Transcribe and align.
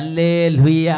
Hallelujah. 0.00 0.90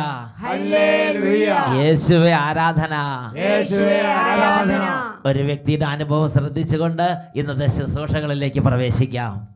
hallelujah. 0.42 1.46
യേശുവെ 1.82 2.32
ആരാധന. 2.32 2.94
യേശുവേ 3.38 4.00
ആരാധന. 4.00 4.84
ഒരു 5.26 5.42
വ്യക്തിയുടെ 5.42 5.84
അനുഭവം 5.84 6.30
ശ്രദ്ധിച്ചുകൊണ്ട് 6.30 7.16
ഇന്നത്തെ 7.36 7.66
ശുശ്രൂഷകളിലേക്ക് 7.66 8.60
പ്രവേശിക്കാം. 8.60 9.48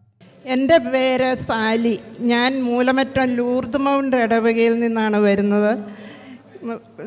എന്റെ 0.46 0.78
പേര് 0.78 1.34
സാലി. 1.34 2.00
ഞാൻ 2.20 2.62
മൂലമറ്റം 2.62 3.34
ലൂർദ് 3.34 3.76
മൗണ്ട് 3.76 4.16
ഇടവകയിൽ 4.16 4.80
നിന്നാണ് 4.80 5.16
വരുന്നത്. 5.16 5.78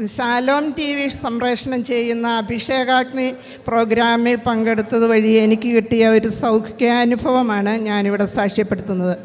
ശാലോം 0.06 0.76
ടി 0.78 0.94
വി 0.94 1.08
സംപ്രേഷണം 1.08 1.84
ചെയ്യുന്ന 1.84 2.28
അഭിഷേകാഗ്നി 2.28 3.32
പ്രോഗ്രാമിൽ 3.68 4.36
പങ്കെടുത്തത് 4.36 5.08
വഴി 5.08 5.32
എനിക്ക് 5.32 5.70
കിട്ടിയ 5.76 6.08
ഒരു 6.08 6.28
സൗഖ്യാനുഭവമാണ് 6.28 7.70
ഞാനിവിടെ 7.70 8.26
സാക്ഷ്യപ്പെടുത്തുന്നത്. 8.26 9.18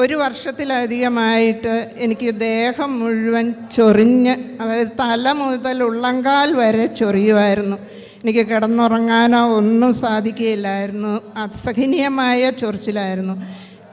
ഒരു 0.00 0.14
വർഷത്തിലധികമായിട്ട് 0.14 1.74
എനിക്ക് 1.96 2.28
ദേഹം 2.40 2.90
മുഴുവൻ 3.00 3.46
ചൊറിഞ്ഞ് 3.76 4.34
അതായത് 4.60 4.92
തല 5.00 5.32
മുതൽ 5.32 5.82
ഉള്ളങ്കാൽ 5.82 6.48
വരെ 6.54 6.86
ചൊറിയുമായിരുന്നു. 6.86 7.76
എനിക്ക് 8.22 8.46
കിടന്നുറങ്ങാനോ 8.46 9.40
ഒന്നും 9.56 9.94
സാധിക്കുകയില്ലായിരുന്നു. 9.94 11.14
അസഹനീയമായ 11.36 12.50
ചൊറിച്ചിലായിരുന്നു. 12.50 13.34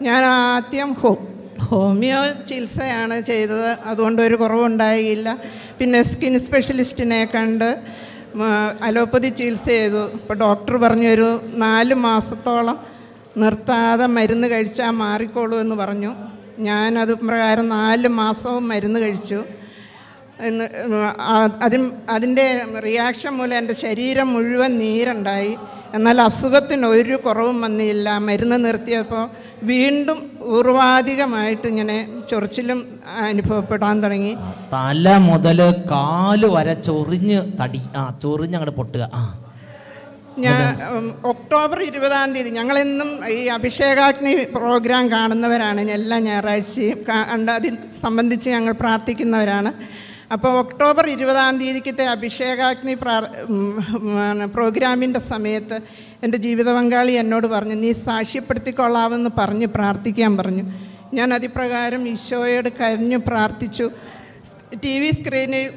ഞാൻ 0.01 0.23
ആദ്യം 0.25 0.93
ഹോ 0.93 1.11
ഹോമിയോ 1.69 2.21
ചികിത്സയാണ് 2.49 3.21
ചെയ്തത്. 3.21 3.69
അതുകൊണ്ട് 3.85 4.21
ഒരു 4.21 4.35
കുറവുണ്ടായില്ല. 4.35 5.37
പിന്നെ 5.79 6.01
സ്കിൻ 6.03 6.39
സ്പെഷ്യലിസ്റ്റിനെ 6.39 7.21
കണ്ട് 7.35 7.69
അലോപ്പതി 8.81 9.27
ചികിത്സ 9.27 9.67
ചെയ്തു. 9.67 10.03
ഇപ്പോൾ 10.13 10.37
ഡോക്ടർ 10.37 10.77
പറഞ്ഞൊരു 10.77 11.29
നാല് 11.65 11.93
മാസത്തോളം 11.93 12.94
നിർത്താതെ 13.37 14.05
മരുന്ന് 14.05 14.47
കഴിച്ചാൽ 14.47 14.89
മാറിക്കോളൂ 14.89 15.59
എന്ന് 15.59 15.75
പറഞ്ഞു. 15.75 16.15
ഞാനത് 16.59 17.13
പ്രകാരം 17.13 17.69
നാല് 17.69 18.07
മാസവും 18.07 18.67
മരുന്ന് 18.67 18.99
കഴിച്ചു. 18.99 19.43
അതിൻ 21.61 21.91
അതിന്റെ 22.09 22.61
റിയാക്ഷൻ 22.85 23.29
മൂലം 23.29 23.57
എന്റെ 23.57 23.73
ശരീരം 23.73 24.33
മുഴുവൻ 24.33 24.77
നീരുണ്ടായി. 24.77 25.57
എന്നാൽ 25.93 26.21
അസുഖത്തിന് 26.21 26.85
ഒരു 26.85 27.15
കുറവും 27.15 27.61
വന്നില്ല. 27.61 28.17
മരുന്ന് 28.17 28.65
നിർത്തിയപ്പോൾ 28.65 29.29
വീണ്ടും 29.63 30.31
ഊർവാധികമായിട്ട് 30.43 31.67
ഇങ്ങനെ 31.67 32.21
ചൊറിച്ചിലും 32.29 32.99
അനുഭവപ്പെടാൻ 33.19 34.03
തുടങ്ങി. 34.03 34.35
തല 34.73 35.17
മുതൽ 35.17 35.71
കാൽ 35.71 36.45
വരെ 36.45 36.73
ചൊറിഞ്ഞ് 36.73 37.51
തടി 37.61 37.81
ആ 37.97 38.19
ചൊറിഞ്ഞ് 38.23 38.55
അങ്ങോട്ട് 38.55 38.77
പൊട്ടുക. 38.77 39.09
ആ. 39.13 39.44
ഞാൻ 40.43 40.79
ഒക്ടോബർ 41.31 41.79
ഇരുപതാം 41.89 42.29
തീയതി 42.35 42.49
ഞങ്ങളെന്നും 42.57 43.09
ഈ 43.35 43.41
അഭിഷേകാഗ്നി 43.57 44.31
പ്രോഗ്രാം 44.55 45.03
കാണുന്നവരാണ്. 45.13 45.81
എല്ലാ 45.97 46.17
ഞായറാഴ്ചയും 46.25 46.97
കണ്ട് 47.09 47.51
അതിൽ 47.57 47.75
സംബന്ധിച്ച് 48.03 48.47
ഞങ്ങൾ 48.55 48.73
പ്രാർത്ഥിക്കുന്നവരാണ്. 48.81 49.71
അപ്പോൾ 50.35 50.51
ഒക്ടോബർ 50.63 51.05
ഇരുപതാം 51.15 51.59
തീയതിക്കത്തെ 51.61 52.05
അഭിഷേകാഗ്നി 52.15 52.93
പ്രാർ 53.03 53.23
പ്രോഗ്രാമിന്റെ 54.55 55.21
സമയത്ത് 55.31 55.77
എന്റെ 56.25 56.37
ജീവിത 56.45 56.69
പങ്കാളി 56.77 57.13
എന്നോട് 57.23 57.47
പറഞ്ഞു 57.53 57.77
നീ 57.83 57.91
സാക്ഷ്യപ്പെടുത്തിക്കൊള്ളാമെന്ന് 58.07 59.31
പറഞ്ഞ് 59.39 59.67
പ്രാർത്ഥിക്കാൻ 59.77 60.31
പറഞ്ഞു. 60.41 60.65
ഞാൻ 61.17 61.29
അതിപ്രകാരം 61.33 62.03
ഈശോയോട് 62.13 62.69
കരഞ്ഞു 62.79 63.19
പ്രാർത്ഥിച്ചു. 63.29 63.87
ടി 64.83 64.95
വി 65.01 65.09
സ്ക്രീനിൽ 65.17 65.67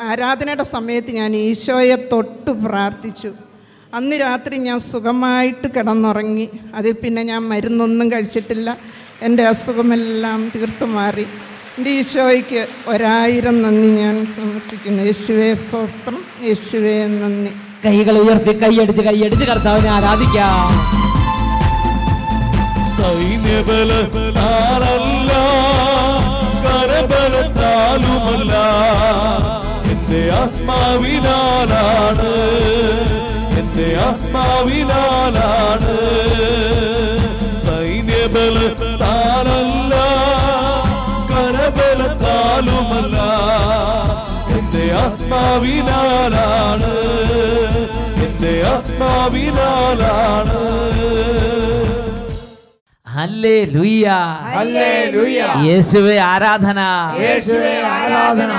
ആരാധനയുടെ 0.00 0.62
സമയത്ത് 0.62 1.10
ഞാൻ 1.10 1.36
ഈശോയെ 1.36 2.08
തൊട്ട് 2.12 2.50
പ്രാർത്ഥിച്ചു. 2.50 3.30
അന്ന് 3.94 4.20
രാത്രി 4.20 4.56
ഞാൻ 4.56 4.80
സുഖമായിട്ട് 4.80 5.68
കിടന്നുറങ്ങി. 5.76 6.48
അതിൽ 6.74 6.92
പിന്നെ 6.92 7.22
ഞാൻ 7.22 7.42
മരുന്നൊന്നും 7.42 8.12
കഴിച്ചിട്ടില്ല. 8.12 8.76
എന്റെ 9.22 9.42
അസുഖമെല്ലാം 9.46 10.52
തീർത്തു 10.56 10.84
മാറി. 10.84 11.26
എന്റെ 11.78 11.90
ഈശോയ്ക്ക് 11.90 12.66
ഒരായിരം 12.88 13.62
നന്ദി 13.62 13.88
ഞാൻ 14.02 14.26
സമർപ്പിക്കുന്നു. 14.36 15.02
യേശുവേ 15.02 15.54
സ്വസ്ത്രം 15.54 16.18
യേശുവേ 16.42 17.06
നന്ദി. 17.06 17.52
കൈകൾ 17.84 18.18
ഉയർത്തി 18.18 18.52
കൈയടിച്ച് 18.62 19.02
കൈയടിച്ച് 19.02 19.44
കർത്താവിനെ 19.44 19.90
ആരാധിക്കാം. 19.90 20.70
ആത്മാവിനാലാണ്. 30.98 32.30
എന്റെ 33.58 33.88
ആത്മാവിനാലാണ്. 34.08 35.94
സൈന്യബലത്താലല്ല 37.66 39.94
കരബലത്താലുമല്ല. 41.30 43.16
എന്റെ 44.58 44.84
ആത്മാവിനാലാണ്. 45.04 46.92
എന്റെ 48.26 48.54
ആത്മാവിനാലാണ്. 48.68 50.60
യേശുവെ 55.64 56.18
ആരാധന. 56.20 56.80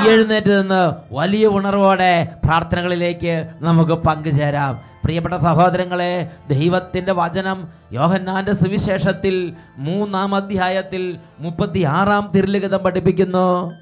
എഴുന്നേറ്റ് 0.10 0.62
നിന്ന് 0.62 0.94
വലിയ 1.12 1.48
ഉണർവോടെ 1.48 2.28
പ്രാർത്ഥനകളിലേക്ക് 2.46 3.50
നമുക്ക് 3.60 3.92
പങ്കുചേരാം. 3.92 4.80
പ്രിയപ്പെട്ട 5.04 5.36
സഹോദരങ്ങളെ 5.36 6.30
ദൈവത്തിന്റെ 6.50 7.12
വചനം 7.12 7.68
യോഹന്നാന്റെ 7.92 8.54
സുവിശേഷത്തിൽ 8.54 9.54
മൂന്നാം 9.78 10.36
അധ്യായത്തിൽ 10.36 11.18
മുപ്പത്തി 11.40 11.84
ആറാം 11.84 12.32
തിരുലിഖിതം 12.36 12.80
പഠിപ്പിക്കുന്നു. 12.80 13.74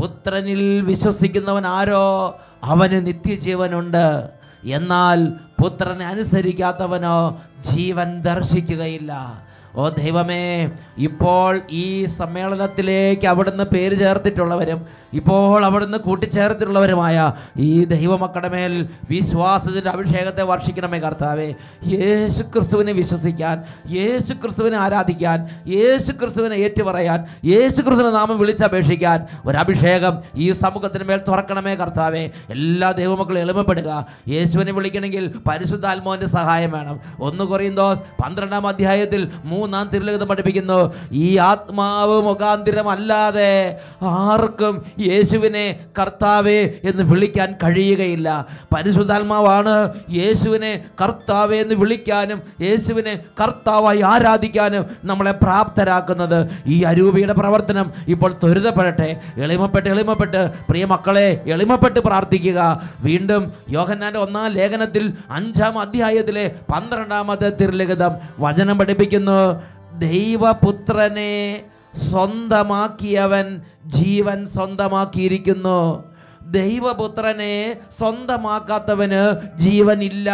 പുത്രനിൽ 0.00 0.80
വിശ്വസിക്കുന്നവൻ 0.80 1.66
ആരോ? 1.66 2.38
അവന് 2.64 3.06
നിത്യജീവനുണ്ട്. 3.06 4.28
എന്നാൽ 4.64 5.24
പുത്രനെ 5.62 6.06
അനുസരിക്കാത്തവനോ 6.06 7.42
ജീവൻ 7.60 8.20
ദർശിക്കുകയില്ല. 8.20 9.44
ഓ 9.76 9.88
ദൈവമേ 9.88 10.70
ഇപ്പോൾ 10.98 11.60
ഈ 11.70 12.04
സമ്മേളനത്തിലേക്ക് 12.04 13.26
അവിടുന്ന് 13.26 13.64
പേര് 13.64 13.98
ചേർത്തിട്ടുള്ളവരും 13.98 14.86
ഇപ്പോൾ 15.12 15.64
അവിടുന്ന് 15.64 15.98
കൂട്ടിച്ചേർത്തിട്ടുള്ളവരുമായ 15.98 17.32
ഈ 17.56 17.84
ദൈവമക്കളുടെ 17.84 18.48
മേൽ 18.48 18.88
വിശ്വാസത്തിന്റെ 19.10 19.90
അഭിഷേകത്തെ 19.90 20.42
വർഷിക്കണമേ 20.42 20.98
കർത്താവേ. 20.98 21.54
യേശു 21.86 22.42
ക്രിസ്തുവിനെ 22.42 22.92
വിശ്വസിക്കാൻ 22.92 23.64
യേശു 23.90 24.32
ക്രിസ്തുവിനെ 24.32 24.76
ആരാധിക്കാൻ 24.76 25.48
യേശു 25.66 26.12
ക്രിസ്തുവിനെ 26.12 26.54
ഏറ്റുപറയാൻ 26.54 27.24
യേശു 27.44 27.80
ക്രിസ്തുവിനെ 27.82 28.10
നാമം 28.10 28.38
വിളിച്ചപേക്ഷിക്കാൻ 28.38 29.26
ഒരഭിഷേകം 29.46 30.22
ഈ 30.36 30.52
സമൂഹത്തിന് 30.52 31.04
മേൽ 31.04 31.20
തുറക്കണമേ 31.28 31.74
കർത്താവേ. 31.74 32.30
എല്ലാ 32.50 32.90
ദൈവമക്കളും 32.90 33.38
എളിമപ്പെടുക. 33.38 34.06
യേശുവിനെ 34.28 34.72
വിളിക്കണമെങ്കിൽ 34.72 35.34
പരിശുദ്ധാത്മാവിന്റെ 35.48 36.26
സഹായം 36.26 36.70
വേണം. 36.70 37.00
ഒന്ന് 37.20 37.44
കുറയും 37.44 37.74
ദോസ് 37.74 38.00
പന്ത്രണ്ടാം 38.24 38.66
അധ്യായത്തിൽ 38.66 39.28
മൂന്നാം 39.44 39.62
തിരുലിഖിതം 39.72 40.26
പഠിപ്പിക്കുന്നു. 40.26 40.94
ഈ 41.12 41.38
ആത്മാവ് 41.38 42.22
മുഖാന്തിരമല്ലാതെ 42.22 43.80
ആർക്കും 44.02 44.84
യേശുവിനെ 45.00 45.78
കർത്താവേ 46.00 46.62
എന്ന് 46.62 47.02
വിളിക്കാൻ 47.02 47.54
കഴിയുകയില്ല. 47.62 48.46
പരിശുദ്ധാത്മാവാണ് 48.76 49.94
യേശുവിനെ 50.10 50.84
കർത്താവേ 51.02 51.58
എന്ന് 51.60 51.74
വിളിക്കാനും 51.74 52.42
യേശുവിനെ 52.60 53.20
കർത്താവായി 53.42 54.00
ആരാധിക്കാനും 54.00 54.86
നമ്മളെ 55.04 55.32
പ്രാപ്തരാക്കുന്നത്. 55.32 56.48
ഈ 56.66 56.82
അരൂപിയുടെ 56.82 57.32
പ്രവർത്തനം 57.32 57.92
ഇപ്പോൾ 58.08 58.32
ത്വരിതപ്പെടട്ടെ. 58.32 59.20
എളിമപ്പെട്ട് 59.36 59.88
എളിമപ്പെട്ട്. 59.88 60.50
പ്രിയ 60.68 60.84
മക്കളെ 60.84 61.44
എളിമപ്പെട്ട് 61.46 62.00
പ്രാർത്ഥിക്കുക. 62.00 62.82
വീണ്ടും 63.00 63.52
യോഹന്നാന്റെ 63.70 64.20
ഒന്നാം 64.20 64.50
ലേഖനത്തിൽ 64.50 65.12
അഞ്ചാം 65.30 65.78
അധ്യായത്തിലെ 65.78 66.52
പന്ത്രണ്ടാമത്തെ 66.74 67.50
തിരുലിഖിതം 67.50 68.10
വചനം 68.40 68.78
പഠിപ്പിക്കുന്നു. 68.78 69.53
ദൈവപുത്രനെ 69.98 71.62
സ്വന്തമാക്കിയവൻ 72.10 73.60
ജീവൻ 73.86 74.46
സ്വന്തമാക്കിയിരിക്കുന്നു. 74.46 76.04
ദൈവപുത്രനെ 76.50 77.80
സ്വന്തമാക്കാത്തവന് 77.98 79.36
ജീവനില്ല. 79.58 80.30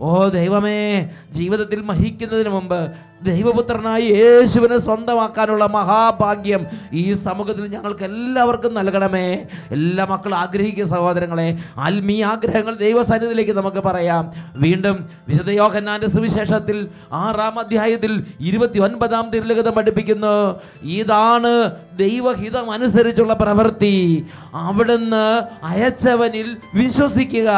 ഓ 0.00 0.28
ദൈവമേ 0.28 1.10
ജീവിതത്തിൽ 1.32 1.80
മഹിക്കുന്നതിന് 1.80 2.48
മുമ്പ് 2.48 2.92
ദൈവപുത്രനായി 3.22 4.02
യേശുവിനെ 4.02 4.78
സ്വന്തമാക്കാനുള്ള 4.78 5.66
മഹാഭാഗ്യം 5.66 6.66
ഈ 6.92 7.14
സമൂഹത്തിൽ 7.14 7.66
ഞങ്ങൾക്ക് 7.66 8.04
എല്ലാവർക്കും 8.04 8.74
നൽകണമേ. 8.74 9.44
എല്ലാ 9.70 10.04
മക്കളും 10.04 10.36
ആഗ്രഹിക്കുന്ന 10.36 10.90
സഹോദരങ്ങളെ 10.90 11.58
ആത്മീയ 11.76 12.24
ആഗ്രഹങ്ങൾ 12.24 12.74
ദൈവസന്നിധിയിലേക്ക് 12.74 13.52
നമുക്ക് 13.52 13.76
പറയാം. 13.76 14.32
വീണ്ടും 14.56 15.10
വിശുദ്ധ 15.28 15.50
യോഹന്നാന്റെ 15.50 16.08
സുവിശേഷത്തിൽ 16.08 16.88
ആറാം 17.12 17.58
അധ്യായത്തിൽ 17.58 18.24
ഇരുപത്തി 18.40 18.78
ഒൻപതാം 18.78 19.30
തിരുലഗതം 19.30 19.72
പഠിപ്പിക്കുന്നു. 19.72 20.60
ഇതാണ് 20.82 21.70
ദൈവഹിതം 21.96 22.70
അനുസരിച്ചുള്ള 22.70 23.34
പ്രവൃത്തി. 23.34 24.26
അവിടുന്ന് 24.54 25.42
അയച്ചവനിൽ 25.62 26.56
വിശ്വസിക്കുക. 26.74 27.50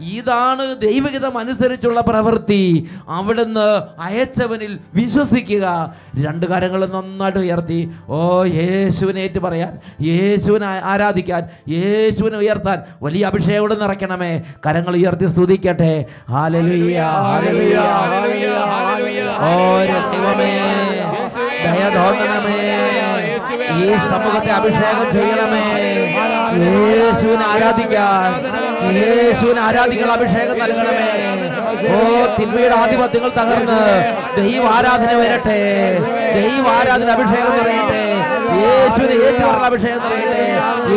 ഇതാണ് 0.00 0.76
ദൈവഹിതം 0.80 1.38
അനുസരിച്ചുള്ള 1.38 2.00
പ്രവൃത്തി. 2.00 2.90
അവിടുന്ന് 3.08 4.00
അയച്ചവനിൽ 4.00 4.78
വിശ്വസിക്കുക. 4.94 5.94
രണ്ട് 6.24 6.46
കാര്യങ്ങൾ 6.46 6.86
നന്നായിട്ട് 6.86 7.38
ഉയർത്തി. 7.38 7.90
ഓ 8.08 8.44
യേശുവിനെ 8.44 9.20
ഏറ്റു 9.20 9.38
പറയാൻ 9.38 9.78
യേശുവിനെ 10.00 10.66
ആരാധിക്കാൻ 10.66 11.48
യേശുവിനെ 11.68 12.36
ഉയർത്താൻ 12.36 12.82
വലിയ 13.02 13.26
അഭിഷേകം 13.26 13.80
നിറയ്ക്കണമേ. 13.80 14.42
കരങ്ങൾ 14.66 14.96
ഉയർത്തി 14.96 15.26
സ്തുതിക്കട്ടെ. 15.26 16.04
ഓ 16.30 16.46
ദൈവമേ 20.12 20.52
ദയ 21.64 21.90
ഈ 23.80 23.92
സമൂഹത്തെ 23.96 24.50
അഭിഷേകം 24.50 25.12
ചെയ്യണമേ. 25.12 25.64
യേശുവിനെ 26.56 27.44
ആരാധിക്കാൻ. 27.46 28.59
യേശുവിനെ 28.98 29.60
ആരാധിക്കാൻ 29.68 30.10
അഭിഷേകം 30.16 30.56
നൽകണമേ. 30.62 31.08
ഓ 31.94 31.98
തിന്മയുടെ 32.38 32.76
ആധിപത്യങ്ങൾ 32.82 33.30
തകർന്ന് 33.38 33.80
ദൈവ 34.38 34.64
ആരാധന 34.76 35.10
വരട്ടെ. 35.20 35.60
ദൈവ 36.38 36.64
ആരാധന 36.78 37.08
അഭിഷേകം 37.16 37.52
നിറയട്ടെ. 37.58 38.02
യേശുവിനെ 38.62 39.16
ഏറ്റുപറഞ്ഞ 39.26 39.66
അഭിഷേകം 39.70 40.00
നിറയട്ടെ. 40.06 40.44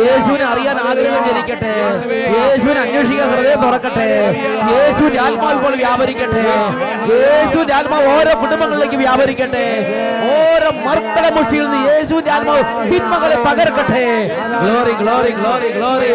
യേശുവിനെ 0.04 0.44
അറിയാൻ 0.52 0.76
ആഗ്രഹം 0.88 1.22
ജനിക്കട്ടെ. 1.28 1.74
യേശുവിനെ 2.36 2.80
അന്വേഷിക്കാൻ 2.84 3.28
ഹൃദയം 3.34 3.60
തുറക്കട്ടെ. 3.66 4.08
യേശുവിന്റെ 4.72 5.20
ആത്മാവ് 5.26 5.56
ഇപ്പോൾ 5.58 5.74
വ്യാപരിക്കട്ടെ. 5.82 6.44
യേശുവിന്റെ 7.12 7.74
ആത്മാവ് 7.80 8.06
ഓരോ 8.16 8.34
കുടുംബങ്ങളിലേക്ക് 8.42 8.98
വ്യാപരിക്കട്ടെ. 9.04 9.66
ഓരോ 10.34 10.70
മർക്കട 10.86 11.26
മുഷ്ടിയിൽ 11.36 11.66
നിന്ന് 11.70 11.80
യേശുവിന്റെ 11.90 12.32
ആത്മാവ് 12.36 12.64
തിന്മകളെ 12.92 13.36
പകർക്കട്ടെ 13.46 14.04
glory 14.62 14.94
glory 15.02 15.32
glory 15.40 15.70
glory 15.76 16.12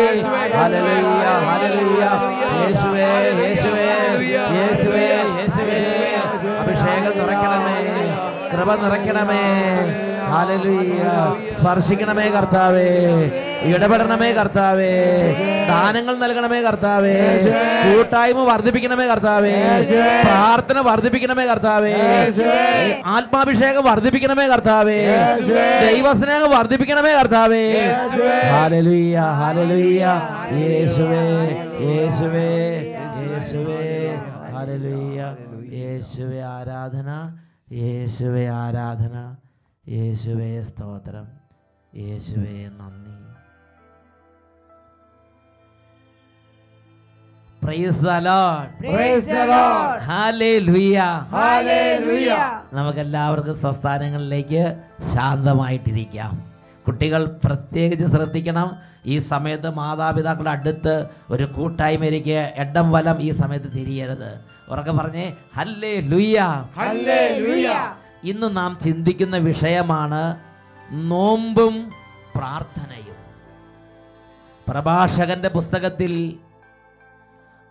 hallelujah 0.59 1.25
യേശുവേ 1.61 3.07
യേശുവേ 3.39 3.87
യേശുവേ 4.57 5.07
യേശുവേ 5.39 5.79
അഭിഷേകം 6.61 7.13
നിറയ്ക്കണമേ 7.19 7.68
കൃപ 8.59 8.71
നിറയ്ക്കണമേ. 8.83 9.43
സ്പർശിക്കണമേ 11.59 12.29
കർത്താവേ. 12.29 12.87
ഇടപെടണമേ 13.63 14.31
കർത്താവേ. 14.31 14.91
ദാനങ്ങൾ 15.69 16.15
നൽകണമേ 16.15 16.61
കർത്താവേ. 16.61 17.15
കൂട്ടായ്മ 17.83 18.39
വർദ്ധിപ്പിക്കണമേ 18.51 19.05
കർത്താവേ. 19.05 19.53
പ്രാർത്ഥന 20.23 20.79
വർദ്ധിപ്പിക്കണമേ 20.79 21.45
കർത്താവേ. 21.45 21.93
ആത്മാഭിഷേകം 23.05 23.83
വർദ്ധിപ്പിക്കണമേ 23.83 24.47
കർത്താവേ. 24.47 24.99
ദൈവസ്നേഹം 25.87 26.51
വർദ്ധിപ്പിക്കണമേ 26.51 27.11
കർത്താവേ. 27.11 27.63
ഹാലലുയ്യ 28.51 29.17
ഹാലലുയ്യ 29.41 30.05
യേശുവേ 30.61 31.25
യേശുവേ 31.89 32.49
യേശുവേ. 33.27 33.83
ഹാലലുയ്യ 34.55 35.21
യേശുവേ. 35.79 36.41
ആരാധന. 36.55 37.09
യേശുവേ 37.71 38.47
ആരാധന 38.47 39.35
യേശുവെ 39.89 40.61
സ്തോത്രം 40.61 41.27
യേശുവെ 41.95 42.69
നന്ദി. 42.77 43.09
നമുക്കെല്ലാവർക്കും 52.73 53.55
സ്വസ്ഥാനങ്ങളിലേക്ക് 53.55 54.81
ശാന്തമായിട്ടിരിക്കാം. 55.15 56.51
കുട്ടികൾ 56.87 57.39
പ്രത്യേകിച്ച് 57.43 58.05
ശ്രദ്ധിക്കണം. 58.05 58.77
ഈ 59.05 59.17
സമയത്ത് 59.17 59.69
മാതാപിതാക്കളുടെ 59.69 60.49
അടുത്ത് 60.49 61.07
ഒരു 61.29 61.43
കൂട്ടായ്മയിലേക്ക് 61.43 62.53
എടം 62.55 62.91
വലം 62.91 63.21
ഈ 63.21 63.29
സമയത്ത് 63.31 63.71
തിരിയരുത്. 63.73 64.58
ഉറക്കെ 64.71 64.91
പറഞ്ഞേ 64.91 65.37
ഹല്ലേ 65.57 65.99
ലുയ്യ 65.99 66.39
Hallelujah. 66.77 67.81
ഇന്ന് 68.23 68.57
നാം 68.57 68.79
ചിന്തിക്കുന്ന 68.83 69.37
വിഷയമാണ് 69.37 70.21
നോമ്പും 70.91 71.75
പ്രാർത്ഥനയും. 72.35 73.17
പ്രഭാഷകന്റെ 74.67 75.49
പുസ്തകത്തിൽ 75.49 76.13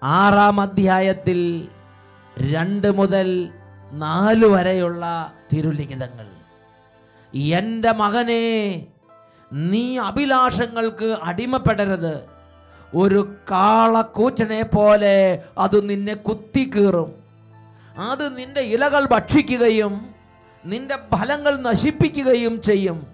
ആറാം 0.03 0.61
അധ്യായത്തിൽ 0.61 1.69
രണ്ട് 2.39 2.97
മുതൽ 2.97 3.29
നാല് 3.93 4.47
വരെയുള്ള 4.47 5.33
തിരുലിഖിതങ്ങൾ. 5.53 6.27
എന്റെ 7.59 7.93
മകനെ 7.93 8.45
നീ 9.53 9.99
അഭിലാഷങ്ങൾക്ക് 9.99 11.17
അടിമപ്പെടരുത്. 11.23 12.15
ഒരു 12.95 13.37
കാളക്കൂറ്റനെ 13.51 14.63
പോലെ 14.63 15.45
അത് 15.59 15.89
നിന്നെ 15.89 16.15
കുത്തി 16.15 16.71
കീറും 16.71 17.15
അത് 17.99 18.39
നിന്റെ 18.39 18.61
ഇലകൾ 18.61 19.07
ഭക്ഷിക്കുകയും 19.07 20.15
നിന്റെ 20.65 20.97
ഫലങ്ങൾ 20.97 21.57
നശിപ്പിക്കുകയും 21.57 22.63
ചെയ്യും. 22.63 23.07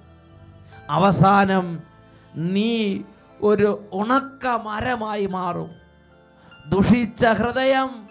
അവസാനം 0.90 1.80
നീ 2.36 3.02
ഒരു 3.42 3.88
ഉണക്ക 3.92 4.46
മരമായി 4.46 5.26
മാറും. 5.26 5.70
ദുഷിച്ച 6.68 7.26
ഹൃദയം 7.26 8.08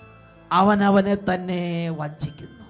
അവനവനെ 0.52 1.16
തന്നെ 1.16 1.90
വഞ്ചിക്കുന്നു. 1.90 2.64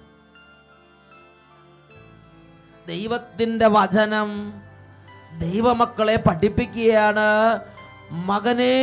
ദൈവത്തിന്റെ 2.88 3.68
വചനം 3.68 4.54
ദൈവമക്കളെ 5.40 6.16
പഠിപ്പിക്കുകയാണ്. 6.16 7.60
മകനെ 8.22 8.76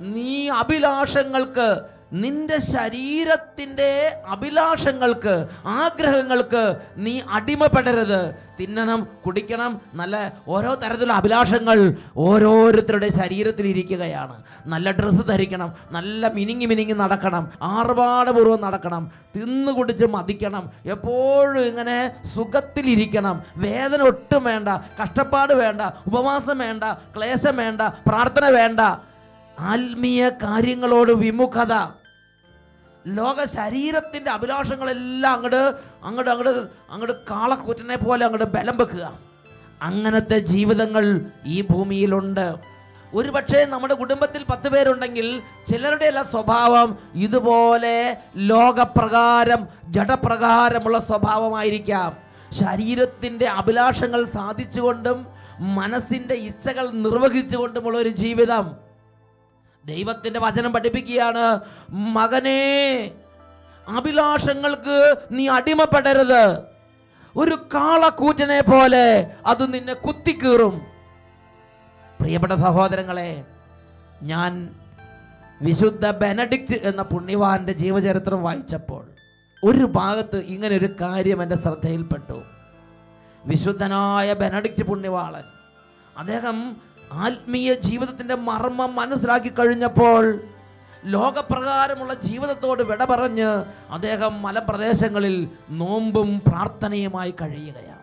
നീ 0.00 0.32
അഭിലാഷങ്ങൾക്ക് 0.50 1.68
നിന്റെ 2.12 2.58
ശരീരത്തിന്റെ 2.72 3.88
അഭിലാഷങ്ങൾക്ക് 4.34 5.34
ആഗ്രഹങ്ങൾക്ക് 5.84 6.62
നീ 7.04 7.14
അടിമപ്പെടരുത്. 7.36 8.20
തിന്നണം 8.58 9.00
കുടിക്കണം 9.24 9.72
നല്ല 10.00 10.16
ഓരോ 10.48 10.70
തരത്തിലുള്ള 10.82 11.16
അഭിലാഷങ്ങൾ 11.20 11.78
ഓരോരുത്തരുടെ 12.26 13.08
ശരീരത്തിൽ 13.18 13.66
ഇരിക്കുകയാണ്. 13.72 14.36
നല്ല 14.72 14.90
ഡ്രസ്സ് 14.98 15.24
ധരിക്കണം 15.30 15.72
നല്ല 15.96 16.30
മിനിങ്ങി 16.36 16.66
മിനിങ്ങി 16.72 16.96
നടക്കണം 17.02 17.44
ആർഭാടപൂർവം 17.72 18.62
നടക്കണം 18.66 19.02
തിന്നു 19.34 19.74
കുടിച്ച് 19.78 20.06
മതിക്കണം 20.16 20.64
എപ്പോഴും 20.94 21.62
ഇങ്ങനെ 21.70 21.98
സുഖത്തിലിരിക്കണം. 22.34 23.36
വേദന 23.66 24.00
ഒട്ടും 24.12 24.44
വേണ്ട 24.50 24.68
കഷ്ടപ്പാട് 25.02 25.54
വേണ്ട 25.64 25.82
ഉപവാസം 26.10 26.58
വേണ്ട 26.66 26.84
ക്ലേശം 27.16 27.56
വേണ്ട 27.64 27.82
പ്രാർത്ഥന 28.08 28.46
വേണ്ട. 28.60 28.80
ആത്മീയ 29.58 30.28
കാര്യങ്ങളോട് 30.28 31.12
വിമുഖത. 31.12 31.74
ലോക 33.06 33.44
ശരീരത്തിന്റെ 33.44 34.30
അഭിലാഷങ്ങളെല്ലാം 34.30 35.34
അങ്ങോട്ട് 35.34 35.74
അങ്ങോട്ട് 36.04 36.30
അങ്ങോട്ട് 36.30 36.66
അങ്ങോട്ട് 36.90 37.24
കാളക്കൂറ്റനെ 37.30 37.96
പോലെ 37.96 38.24
അങ്ങോട്ട് 38.24 38.44
ബലം 38.44 38.78
വെക്കുക. 38.78 39.18
അങ്ങനത്തെ 39.82 40.38
ജീവിതങ്ങൾ 40.38 41.20
ഈ 41.46 41.60
ഭൂമിയിലുണ്ട്. 41.60 42.54
ഒരു 43.14 43.28
പക്ഷേ 43.28 43.64
നമ്മുടെ 43.64 43.94
കുടുംബത്തിൽ 43.94 44.44
പത്ത് 44.44 44.68
പേരുണ്ടെങ്കിൽ 44.68 45.42
ചിലരുടെ 45.70 46.04
എല്ലാം 46.04 46.26
സ്വഭാവം 46.26 46.98
ഇതുപോലെ 47.14 48.18
ലോകപ്രകാരം 48.36 49.68
ജഡപ്രകാരമുള്ള 49.88 50.98
സ്വഭാവമായിരിക്കാം. 50.98 52.16
ശരീരത്തിന്റെ 52.52 53.46
അഭിലാഷങ്ങൾ 53.46 54.24
സാധിച്ചുകൊണ്ടും 54.24 55.26
മനസ്സിന്റെ 55.60 56.34
ഇച്ഛകൾ 56.34 56.90
നിർവഹിച്ചുകൊണ്ടുമുള്ള 56.90 57.98
ഒരു 57.98 58.08
ജീവിതം. 58.08 58.85
ദൈവത്തിന്റെ 59.86 60.40
വചനം 60.40 60.72
പഠിപ്പിക്കുകയാണ് 60.72 61.60
മകനെ 61.90 62.62
അഭിലാഷങ്ങൾക്ക് 63.88 64.96
നീ 65.30 65.48
അടിമപ്പെടരുത്. 65.48 66.44
ഒരു 67.36 67.54
കാളക്കൂറ്റനെ 67.74 68.60
പോലെ 68.60 69.06
അത് 69.46 69.74
നിന്നെ 69.74 69.94
കുത്തിക്കീറും. 69.94 70.74
പ്രിയപ്പെട്ട 72.20 72.52
സഹോദരങ്ങളെ 72.52 73.44
ഞാൻ 74.22 74.52
വിശുദ്ധ 75.62 76.10
ബെനഡിക്റ്റ് 76.10 76.76
എന്ന 76.82 77.02
പുണ്യവാന്റെ 77.02 77.72
ജീവചരിത്രം 77.72 78.42
വായിച്ചപ്പോൾ 78.42 79.04
ഒരു 79.64 79.84
ഭാഗത്ത് 79.84 80.36
ഇങ്ങനെ 80.36 80.76
ഒരു 80.76 80.88
കാര്യം 81.00 81.42
എന്റെ 81.42 81.56
ശ്രദ്ധയിൽപ്പെട്ടു. 81.56 82.42
വിശുദ്ധനായ 83.44 84.32
ബെനഡിക്റ്റ് 84.32 84.82
പുണ്യവാളൻ 84.82 85.46
അദ്ദേഹം 86.18 86.58
ആത്മീയ 87.12 87.74
ജീവിതത്തിന്റെ 87.74 88.34
മർമ്മം 88.34 88.94
മനസ്സിലാക്കി 88.96 89.48
കഴിഞ്ഞപ്പോൾ 89.48 90.40
ലോകപ്രകാരമുള്ള 91.04 92.14
ജീവിതത്തോട് 92.14 92.82
വിട 92.82 93.04
പറഞ്ഞ് 93.04 93.64
അദ്ദേഹം 93.90 94.42
മലപ്രദേശങ്ങളിൽ 94.42 95.48
നോമ്പും 95.70 96.42
പ്രാർത്ഥനയുമായി 96.46 97.34
കഴിയുകയാണ്. 97.42 97.96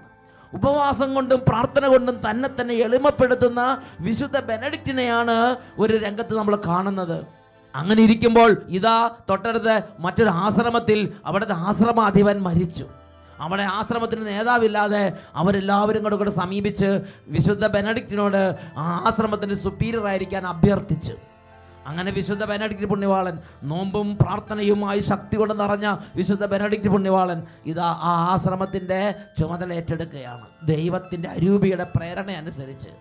ഉപവാസം 0.54 1.14
കൊണ്ടും 1.14 1.42
പ്രാർത്ഥന 1.48 1.88
കൊണ്ടും 1.88 2.22
തന്നെ 2.30 2.50
തന്നെ 2.62 2.74
എളിമപ്പെടുത്തുന്ന 2.74 3.82
വിശുദ്ധ 4.02 4.40
ബെനഡിക്റ്റിനെയാണ് 4.40 5.56
ഒരു 5.80 5.98
രംഗത്ത് 5.98 6.38
നമ്മൾ 6.38 6.56
കാണുന്നത്. 6.56 7.24
അങ്ങനെ 7.76 8.02
ഇരിക്കുമ്പോൾ 8.04 8.66
ഇതാ 8.70 9.10
തൊട്ടടുത്ത് 9.30 9.84
മറ്റൊരു 10.00 10.30
ആശ്രമത്തിൽ 10.30 11.14
അവിടുത്തെ 11.26 11.54
ആശ്രമാധിപൻ 11.54 12.42
മരിച്ചു. 12.42 12.86
അവിടെ 13.44 13.64
ആശ്രമത്തിന് 13.78 14.24
നേതാവില്ലാതെ 14.28 15.04
അവരെല്ലാവരും 15.36 16.04
കൂടെ 16.04 16.16
കൂടെ 16.16 16.32
സമീപിച്ച് 16.32 16.90
വിശുദ്ധ 17.28 17.68
ബെനഡിക്റ്റിനോട് 17.76 18.42
ആ 18.78 18.88
ആശ്രമത്തിന്റെ 19.08 19.56
സുപ്പീരിയർ 19.56 20.08
ആയിരിക്കാൻ 20.08 20.48
അഭ്യർത്ഥിച്ചു. 20.48 21.16
അങ്ങനെ 21.88 22.12
വിശുദ്ധ 22.12 22.44
ബെനഡിക്റ്റ് 22.46 22.86
പുണ്യവാളൻ 22.86 23.38
നോമ്പും 23.72 24.18
പ്രാർത്ഥനയുമായി 24.22 25.00
ശക്തി 25.00 25.36
കൊണ്ട് 25.38 25.54
നിറഞ്ഞ 25.62 25.88
വിശുദ്ധ 26.16 26.46
ബെനഡിക്റ്റ് 26.46 26.90
പുണ്യവാളൻ 26.90 27.40
ഇതാ 27.66 27.88
ആ 28.10 28.12
ആശ്രമത്തിന്റെ 28.34 29.00
ചുമതല 29.40 29.74
ഏറ്റെടുക്കുകയാണ്. 29.74 30.46
ദൈവത്തിന്റെ 30.64 31.30
അരൂപിയുടെ 31.30 31.88
പ്രേരണ 31.96 32.32
അനുസരിച്ച്. 32.42 32.92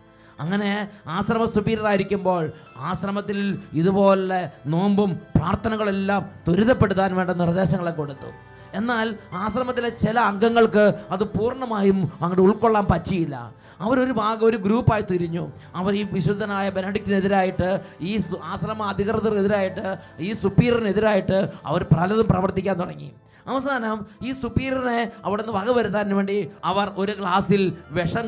അങ്ങനെ 0.41 0.71
ആശ്രമ 1.17 1.45
സുപീരിയറായിരിക്കുമ്പോൾ 1.45 2.45
ആശ്രമത്തിൽ 2.91 3.39
ഇതുപോലെ 3.73 4.41
നോമ്പും 4.67 5.11
പ്രാർത്ഥനകളെല്ലാം 5.37 6.23
ത്വരിതപ്പെടുത്താൻ 6.47 7.11
വേണ്ട 7.17 7.31
നിർദ്ദേശങ്ങളെ 7.31 7.91
കൊടുത്തു. 7.91 8.31
എന്നാൽ 8.79 9.07
ആശ്രമത്തിലെ 9.45 9.91
ചില 10.05 10.17
അംഗങ്ങൾക്ക് 10.31 10.85
അത് 11.15 11.25
പൂർണമായും 11.35 11.99
അങ്ങോട്ട് 12.21 12.45
ഉൾക്കൊള്ളാൻ 12.47 12.87
പറ്റിയില്ല. 12.93 13.37
അവരൊരു 13.85 14.13
ഭാഗം 14.19 14.47
ഒരു 14.51 14.59
ഗ്രൂപ്പായി 14.65 15.05
തിരിഞ്ഞു. 15.11 15.45
അവർ 15.79 15.93
ഈ 16.01 16.03
വിശുദ്ധനായ 16.13 16.67
ബെനഡിക്റ്റിനെതിരായിട്ട് 16.77 17.69
ഈ 18.11 18.13
ആശ്രമ 18.53 18.83
അധികൃതർക്കെതിരായിട്ട് 18.93 19.87
ഈ 20.27 20.31
സുപ്പീരിയറിനെതിരായിട്ട് 20.43 21.39
അവർ 21.71 21.83
പലതും 21.95 22.29
പ്രവർത്തിക്കാൻ 22.33 22.77
തുടങ്ങി. 22.83 23.11
അവസാനം 23.53 23.99
ഈ 24.27 24.33
സുപ്പീരിയറിനെ 24.43 25.01
അവിടെ 25.25 25.43
നിന്ന് 25.43 25.55
വകവരുത്താൻ 25.59 26.15
വേണ്ടി 26.19 26.37
അവർ 26.71 26.89
ഒരു 27.03 27.13
ഗ്ലാസ്സിൽ 27.21 27.63
വിഷം 27.97 28.27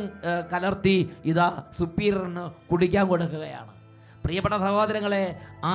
കലർത്തി 0.52 0.96
ഇതാ 1.32 1.48
സുപ്പീരിയറിന് 1.78 2.44
കുടിക്കാൻ 2.70 3.04
കൊടുക്കുകയാണ്. 3.12 3.72
പ്രിയപ്പെട്ട 4.24 4.56
സഹോദരങ്ങളെ 4.66 5.24
ആ 5.72 5.74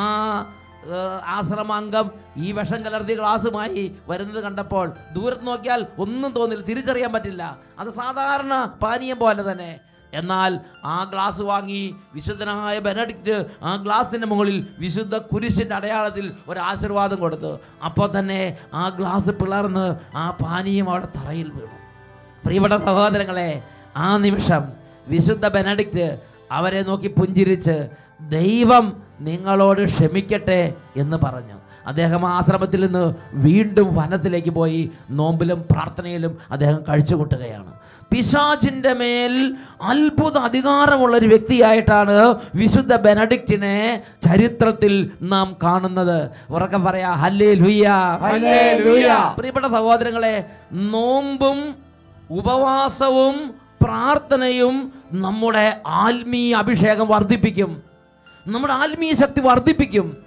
ആശ്രമാംഗം 1.36 2.08
ഈ 2.46 2.48
വിഷം 2.58 2.82
കലർത്തിയ 2.86 3.16
ഗ്ലാസുമായി 3.22 3.84
വരുന്നത് 4.10 4.40
കണ്ടപ്പോൾ 4.46 4.88
ദൂരത്ത് 5.16 5.48
നോക്കിയാൽ 5.50 5.82
ഒന്നും 6.04 6.32
തോന്നില്ല 6.38 6.64
തിരിച്ചറിയാൻ 6.70 7.12
പറ്റില്ല. 7.16 7.44
അത് 7.82 7.90
സാധാരണ 8.02 8.54
പാനീയം 8.84 9.20
പോലെ 9.24 9.44
തന്നെ. 9.50 9.72
എന്നാൽ 10.20 10.52
ആ 10.94 10.96
ഗ്ലാസ് 11.12 11.44
വാങ്ങി 11.50 11.82
വിശുദ്ധനായ 12.14 12.76
ബെനഡിക്റ്റ് 12.86 13.36
ആ 13.70 13.72
ഗ്ലാസിന്റെ 13.84 14.28
മുകളിൽ 14.32 14.58
വിശുദ്ധ 14.84 15.16
കുരിശിന്റെ 15.32 15.76
അടയാളത്തിൽ 15.80 16.26
ഒരു 16.52 16.60
ആശീർവാദം 16.70 17.20
കൊടുത്തു. 17.24 17.52
അപ്പോൾ 17.88 18.08
തന്നെ 18.16 18.42
ആ 18.82 18.86
ഗ്ലാസ് 19.00 19.34
പിളർന്ന് 19.42 19.86
ആ 20.22 20.24
പാനീയം 20.42 20.90
അവിടെ 20.94 21.10
തറയിൽ 21.18 21.50
വീണു. 21.58 21.76
പ്രിയപ്പെട്ട 22.46 22.76
സഹോദരങ്ങളെ 22.88 23.50
ആ 24.06 24.10
നിമിഷം 24.26 24.64
വിശുദ്ധ 25.14 25.46
ബെനഡിക്റ്റ് 25.58 26.08
അവരെ 26.58 26.82
നോക്കി 26.90 27.10
പുഞ്ചിരിച്ച് 27.20 27.78
ദൈവം 28.36 28.86
നിങ്ങളോട് 29.20 29.82
ക്ഷമിക്കട്ടെ 29.86 30.74
എന്ന് 30.98 31.18
പറഞ്ഞു. 31.24 31.58
അദ്ദേഹം 31.88 32.26
ആശ്രമത്തിൽ 32.26 32.82
നിന്ന് 32.86 33.04
വീണ്ടും 33.34 33.96
വനത്തിലേക്ക് 33.96 34.50
പോയി 34.50 34.92
നോമ്പിലും 35.10 35.66
പ്രാർത്ഥനയിലും 35.72 36.38
അദ്ദേഹം 36.52 36.80
കഴിച്ചുകൂട്ടുകയാണ്. 36.90 37.72
പിശാചിന്റെ 38.12 38.94
മേൽ 38.94 39.34
അത്ഭുത 39.82 40.38
അധികാരമുള്ള 40.38 41.18
ഒരു 41.18 41.28
വ്യക്തിയായിട്ടാണ് 41.28 42.36
വിശുദ്ധ 42.56 42.96
ബെനഡിക്റ്റിനെ 42.96 44.04
ചരിത്രത്തിൽ 44.28 44.94
നാം 45.22 45.58
കാണുന്നത്. 45.64 46.30
ഉറക്കം 46.50 46.86
പറയാ 46.86 47.12
ഹല്ലേ 47.12 47.54
ലുയ്യ. 47.54 47.88
പ്രിയപ്പെട്ട 49.38 49.66
സഹോദരങ്ങളെ 49.66 50.46
നോമ്പും 50.96 51.60
ഉപവാസവും 52.32 53.36
പ്രാർത്ഥനയും 53.84 54.76
നമ്മുടെ 55.12 55.68
ആത്മീയ 55.88 56.56
അഭിഷേകം 56.56 57.08
വർദ്ധിപ്പിക്കും. 57.08 57.89
നമ്മുടെ 58.48 58.74
ആത്മീയ 58.74 59.14
ശക്തി 59.14 59.42
വർദ്ധിപ്പിക്കും. 59.42 60.18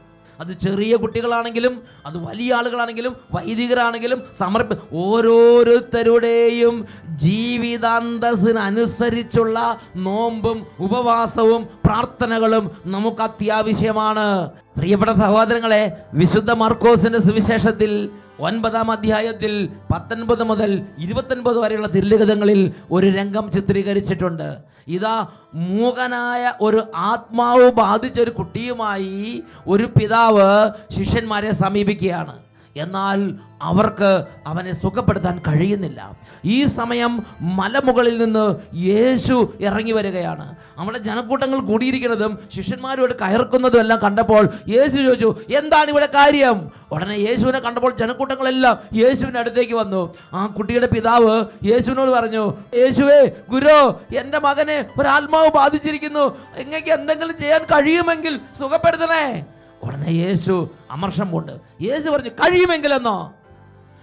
അത് 0.40 0.52
ചെറിയ 0.52 0.96
കുട്ടികളാണെങ്കിലും 0.96 1.82
അത് 2.06 2.28
വലിയ 2.28 2.54
ആളുകളാണെങ്കിലും 2.54 3.16
വൈദികരാണെങ്കിലും 3.34 4.22
സമർപ്പ 4.38 4.74
ഓരോരുത്തരുടെയും 4.92 6.86
ജീവിതാന്തസ്സിനനുസരിച്ചുള്ള 7.16 9.78
നോമ്പും 9.96 10.66
ഉപവാസവും 10.80 11.68
പ്രാർത്ഥനകളും 11.84 12.70
നമുക്ക് 12.86 13.22
അത്യാവശ്യമാണ്. 13.22 14.50
പ്രിയപ്പെട്ട 14.78 15.10
സഹോദരങ്ങളെ 15.10 15.96
വിശുദ്ധ 16.14 16.52
മർക്കോസിന്റെ 16.52 17.18
സുവിശേഷത്തിൽ 17.18 18.10
ഒൻപതാം 18.40 18.90
അധ്യായത്തിൽ 18.90 19.68
പത്തൊൻപത് 19.94 20.42
മുതൽ 20.42 20.82
ഇരുപത്തൊൻപത് 20.98 21.58
വരെയുള്ള 21.58 21.88
തിരുലിഖിതങ്ങളിൽ 21.88 22.72
ഒരു 22.90 23.06
രംഗം 23.06 23.52
ചിത്രീകരിച്ചിട്ടുണ്ട്. 23.52 24.71
ഇതാ 24.88 25.26
മൂകനായ 25.54 26.52
ഒരു 26.60 26.80
ആത്മാവ് 26.94 27.70
ബാധിച്ച 27.70 28.20
ഒരു 28.20 28.30
കുട്ടിയുമായി 28.30 29.42
ഒരു 29.66 29.84
പിതാവ് 29.98 30.48
ശിഷ്യന്മാരെ 30.96 31.52
സമീപിക്കുകയാണ്. 31.52 32.34
എന്നാൽ 32.76 33.34
അവർക്ക് 33.62 34.26
അവനെ 34.46 34.74
സുഖപ്പെടുത്താൻ 34.74 35.38
കഴിയുന്നില്ല. 35.38 36.16
ഈ 36.44 36.64
സമയം 36.64 37.26
മലമുകളിൽ 37.40 38.24
നിന്ന് 38.24 38.56
യേശു 38.74 39.54
ഇറങ്ങി 39.60 39.92
വരികയാണ്. 39.92 40.56
അവിടെ 40.78 40.98
ജനക്കൂട്ടങ്ങൾ 40.98 41.60
കൂടിയിരിക്കുന്നതും 41.60 42.38
ശിഷ്യന്മാരോട് 42.56 43.18
കയർക്കുന്നതും 43.18 43.80
എല്ലാം 43.80 44.00
കണ്ടപ്പോൾ 44.04 44.50
യേശു 44.68 44.96
ചോദിച്ചു 44.96 45.36
എന്താണ് 45.50 45.90
ഇവിടെ 45.90 46.06
കാര്യം? 46.06 46.70
ഉടനെ 46.92 47.14
യേശുവിനെ 47.14 47.58
കണ്ടപ്പോൾ 47.58 47.96
ജനക്കൂട്ടങ്ങളെല്ലാം 47.96 48.78
യേശുവിന്റെ 48.94 49.40
അടുത്തേക്ക് 49.40 49.74
വന്നു. 49.74 50.14
ആ 50.32 50.46
കുട്ടിയുടെ 50.46 50.86
പിതാവ് 50.86 51.44
യേശുവിനോട് 51.64 52.10
പറഞ്ഞു 52.10 52.54
യേശുവേ 52.74 53.32
ഗുരു 53.50 54.00
എന്റെ 54.16 54.38
മകനെ 54.38 54.86
ഒരാത്മാവ് 55.00 55.48
ബാധിച്ചിരിക്കുന്നു. 55.48 56.38
എങ്ങനെയൊക്കെ 56.56 56.90
എന്തെങ്കിലും 56.90 57.38
ചെയ്യാൻ 57.38 57.64
കഴിയുമെങ്കിൽ 57.64 58.40
സുഖപ്പെടുത്തണേ. 58.58 59.44
ഉടനെ 59.82 60.08
യേശു 60.08 60.68
അമർഷം 60.90 61.32
കൊണ്ട് 61.32 61.52
യേശു 61.82 62.10
പറഞ്ഞു 62.10 62.28
കഴിയുമെങ്കിലെന്നോ? 62.28 63.32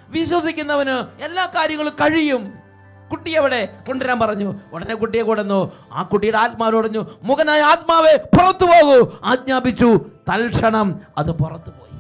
വിശ്വസിക്കുന്നവന് 0.09 1.23
എല്ലാ 1.23 1.45
കാര്യങ്ങളും 1.45 1.93
കഴിയും. 1.93 2.53
കുട്ടി 3.11 3.31
എവിടെ? 3.31 3.67
കൊണ്ടുവരാൻ 3.87 4.19
പറഞ്ഞു. 4.19 4.53
ഉടനെ 4.73 4.95
കുട്ടിയെ 4.95 5.23
കൊണ്ടുവന്നു. 5.23 5.71
ആ 5.91 6.03
കുട്ടിയുടെ 6.03 6.37
ആത്മാവിനോടഞ്ഞു 6.37 7.05
മുഖനായ 7.23 7.61
ആത്മാവെ 7.61 8.17
പുറത്തു 8.17 8.65
പോകൂ. 8.65 9.11
ആജ്ഞാപിച്ചു. 9.25 10.05
തൽക്ഷണം 10.29 10.99
അത് 11.17 11.31
പുറത്തു 11.31 11.69
പോയി. 11.69 11.99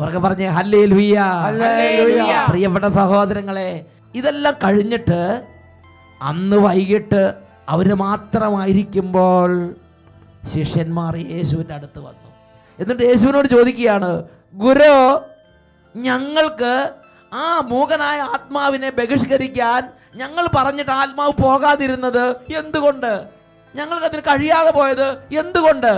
ഉറക്കെ 0.00 0.18
പറഞ്ഞേ 0.18 0.46
ഹല്ലേ. 0.46 0.86
പ്രിയപ്പെട്ട 2.48 2.84
സഹോദരങ്ങളെ 2.84 3.86
ഇതെല്ലാം 4.14 4.54
കഴിഞ്ഞിട്ട് 4.64 5.46
അന്ന് 6.22 6.56
വൈകിട്ട് 6.56 7.34
അവർ 7.68 7.94
മാത്രമായിരിക്കുമ്പോൾ 7.94 9.74
ശിഷ്യന്മാർ 10.54 11.16
യേശുവിന്റെ 11.16 11.74
അടുത്ത് 11.74 11.98
വന്നു. 11.98 12.33
എന്നിട്ട് 12.78 13.02
യേശുവിനോട് 13.02 13.48
ചോദിക്കുകയാണ് 13.48 14.10
ഗുരു 14.54 14.94
ഞങ്ങൾക്ക് 15.96 16.74
ആ 17.34 17.60
മൂകനായ 17.70 18.18
ആത്മാവിനെ 18.20 18.90
ബഹിഷ്കരിക്കാൻ 18.90 19.82
ഞങ്ങൾ 20.16 20.44
പറഞ്ഞിട്ട് 20.56 20.90
ആത്മാവ് 20.90 21.32
പോകാതിരുന്നത് 21.42 22.24
എന്തുകൊണ്ട്? 22.56 23.12
ഞങ്ങൾക്ക് 23.74 24.06
അതിന് 24.06 24.20
കഴിയാതെ 24.20 24.70
പോയത് 24.70 25.08
എന്തുകൊണ്ട്? 25.38 25.92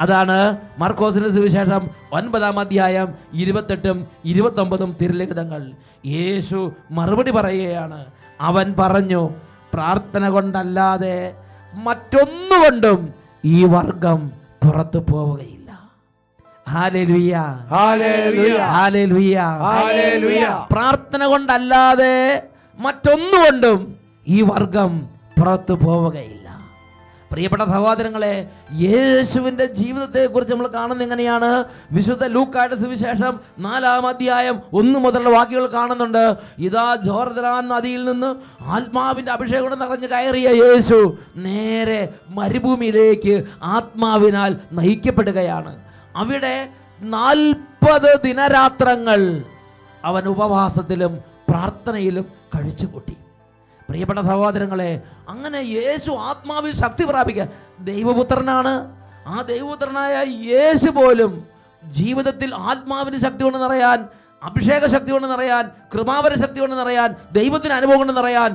അതാണ് 0.00 0.58
മർക്കോസിന്റെ 0.78 1.30
സുവിശേഷം 1.30 1.90
ഒൻപതാം 2.12 2.58
അധ്യായം 2.58 3.08
ഇരുപത്തെട്ടും 3.34 4.08
ഇരുപത്തൊമ്പതും 4.24 4.96
തിരുലിഖിതങ്ങൾ. 5.00 5.62
യേശു 6.06 6.72
മറുപടി 6.90 7.30
പറയുകയാണ് 7.30 8.06
അവൻ 8.40 8.74
പറഞ്ഞു 8.78 9.30
പ്രാർത്ഥന 9.74 10.28
കൊണ്ടല്ലാതെ 10.28 11.16
മറ്റൊന്നുകൊണ്ടും 11.74 13.14
ഈ 13.44 13.64
വർഗം 13.64 14.20
പുറത്തു 14.62 14.98
പോവുകയില്ല. 15.10 15.57
പ്രാർത്ഥന 20.72 21.26
കൊണ്ടല്ലാതെ 21.26 22.42
മറ്റൊന്നുകൊണ്ടും 22.78 23.96
ഈ 24.28 24.42
വർഗം 24.42 25.08
പുറത്തു 25.40 25.72
പോവുകയില്ല. 25.72 26.38
പ്രിയപ്പെട്ട 27.32 27.62
സഹോദരങ്ങളെ 27.62 28.48
യേശുവിന്റെ 28.72 29.64
ജീവിതത്തെക്കുറിച്ച് 29.64 30.54
നമ്മൾ 30.54 30.66
കാണുന്നത് 30.66 31.02
എങ്ങനെയാണ്? 31.02 31.64
വിശുദ്ധ 31.92 32.24
ലൂക്കായുടെ 32.24 32.76
സുവിശേഷം 32.76 33.40
നാലാം 33.58 34.06
അധ്യായം 34.06 34.60
ഒന്ന് 34.72 34.98
മുതലുള്ള 34.98 35.30
വാക്യങ്ങൾ 35.30 35.66
കാണുന്നുണ്ട്. 35.66 36.36
ഇതാ 36.58 36.94
ജോർദാൻ 36.94 37.68
നദിയിൽ 37.68 38.04
നിന്ന് 38.04 38.36
ആത്മാവിന്റെ 38.62 39.32
അഭിഷേകം 39.32 39.78
നിറഞ്ഞു 39.78 40.06
കയറിയ 40.06 40.48
യേശു 40.48 41.16
നേരെ 41.36 42.08
മരുഭൂമിയിലേക്ക് 42.28 43.44
ആത്മാവിനാൽ 43.62 44.56
നയിക്കപ്പെടുകയാണ്. 44.72 45.87
അവിടെ 46.20 46.56
നാൽപ്പത് 47.14 48.10
ദിനരാത്രങ്ങൾ 48.24 49.20
അവൻ 50.08 50.24
ഉപവാസത്തിലും 50.34 51.12
പ്രാർത്ഥനയിലും 51.48 52.24
കഴിച്ചുകൂട്ടി. 52.54 53.14
പ്രിയപ്പെട്ട 53.88 54.20
സഹോദരങ്ങളെ 54.30 54.90
അങ്ങനെ 55.32 55.60
യേശു 55.76 56.10
ആത്മാവിൽ 56.28 56.72
ശക്തി 56.82 57.04
പ്രാപിക്കുക 57.10 57.44
ദൈവപുത്രനാണ്. 57.90 58.74
ആ 59.32 59.36
ദൈവപുത്രനായ 59.52 60.14
യേശു 60.52 60.90
പോലും 60.98 61.32
ജീവിതത്തിൽ 61.96 62.50
ആത്മാവിന് 62.70 63.18
ശക്തി 63.26 63.42
കൊണ്ട് 63.42 63.58
നിറയാൻ 63.64 63.98
അഭിഷേക 64.42 64.84
ശക്തി 64.94 65.10
കൊണ്ട് 65.12 65.28
നിറയാൻ 65.28 65.64
കൃപാവര 65.92 66.32
ശക്തി 66.42 66.58
കൊണ്ട് 66.60 66.76
നിറയാൻ 66.80 67.10
ദൈവത്തിന് 67.38 67.74
അനുഭവം 67.78 67.98
കൊണ്ട് 67.98 68.14
നിറയാൻ 68.16 68.50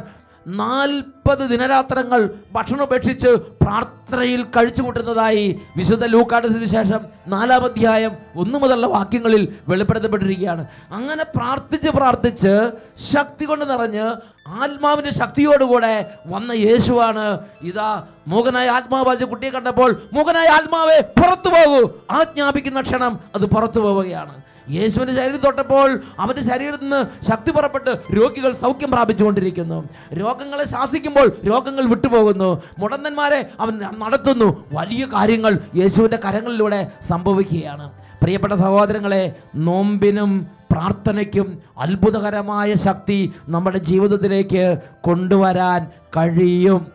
നാൽപ്പത് 0.47 1.49
ദിനരാത്രങ്ങൾ 1.49 2.29
ഭക്ഷണം 2.51 2.83
ഉപേക്ഷിച്ച് 2.83 3.27
പ്രാർത്ഥനയിൽ 3.27 4.43
കഴിച്ചുകൂട്ടുന്നതായി 4.43 5.61
വിശുദ്ധ 5.77 6.05
ലൂക്കാട്ടത്തിന് 6.05 6.65
ശേഷം 6.65 6.99
നാലാം 7.27 7.63
അധ്യായം 7.63 8.11
ഒന്നു 8.35 8.59
മുതലുള്ള 8.59 8.87
വാക്യങ്ങളിൽ 8.87 9.55
വെളിപ്പെടുത്തപ്പെട്ടിരിക്കുകയാണ്. 9.67 10.65
അങ്ങനെ 10.91 11.23
പ്രാർത്ഥിച്ച് 11.23 11.89
പ്രാർത്ഥിച്ച് 11.89 12.71
ശക്തി 13.03 13.45
കൊണ്ട് 13.45 13.69
നിറഞ്ഞ് 13.69 14.15
ആത്മാവിന്റെ 14.47 15.11
ശക്തിയോടുകൂടെ 15.11 16.11
വന്ന 16.27 16.51
യേശുവാണ്. 16.51 17.39
ഇതാ 17.61 18.03
മൂകനായ 18.27 18.67
ആത്മാവ്. 18.69 19.25
കുട്ടിയെ 19.25 19.51
കണ്ടപ്പോൾ 19.51 20.01
മൂകനായ 20.13 20.47
ആത്മാവെ 20.47 21.01
പുറത്തു 21.01 21.49
പോകൂ. 21.49 21.89
ആജ്ഞാപിക്കുന്ന 22.11 22.81
ക്ഷണം 22.81 23.19
അത് 23.35 23.45
പുറത്തു 23.45 23.79
പോവുകയാണ്. 23.79 24.52
യേശുവിന്റെ 24.71 25.15
ശരീരം 25.15 25.37
തൊട്ടപ്പോൾ 25.37 25.99
അവന്റെ 26.19 26.43
ശരീരത്തിൽ 26.43 26.83
നിന്ന് 26.83 27.25
ശക്തി 27.25 27.51
പുറപ്പെട്ട് 27.51 27.89
രോഗികൾ 27.89 28.51
സൗഖ്യം 28.53 28.91
പ്രാപിച്ചുകൊണ്ടിരിക്കുന്നു. 28.91 29.89
രോഗങ്ങളെ 30.13 30.63
ശാസിക്കുമ്പോൾ 30.67 31.37
രോഗങ്ങൾ 31.45 31.83
വിട്ടുപോകുന്നു. 31.85 32.61
മുടന്തന്മാരെ 32.79 33.49
അവൻ 33.59 33.79
നടത്തുന്നു. 33.99 34.65
വലിയ 34.73 35.05
കാര്യങ്ങൾ 35.05 35.59
യേശുവിന്റെ 35.75 36.19
കരങ്ങളിലൂടെ 36.25 36.91
സംഭവിക്കുകയാണ്. 37.09 37.91
പ്രിയപ്പെട്ട 38.21 38.53
സഹോദരങ്ങളെ 38.53 39.35
നോമ്പിനും 39.55 40.47
പ്രാർത്ഥനയ്ക്കും 40.71 41.61
അത്ഭുതകരമായ 41.77 42.73
ശക്തി 42.73 43.33
നമ്മുടെ 43.49 43.77
ജീവിതത്തിലേക്ക് 43.77 44.77
കൊണ്ടുവരാൻ 45.01 45.87
കഴിയും. 46.17 46.92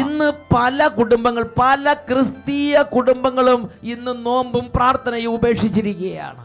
ഇന്ന് 0.00 0.28
പല 0.54 0.86
കുടുംബങ്ങൾ 0.86 1.44
പല 1.58 1.92
ക്രിസ്തീയ 2.08 2.82
കുടുംബങ്ങളും 2.94 3.60
ഇന്ന് 3.82 4.12
നോമ്പും 4.26 4.64
പ്രാർത്ഥനയും 4.74 5.34
ഉപേക്ഷിച്ചിരിക്കുകയാണ്. 5.34 6.44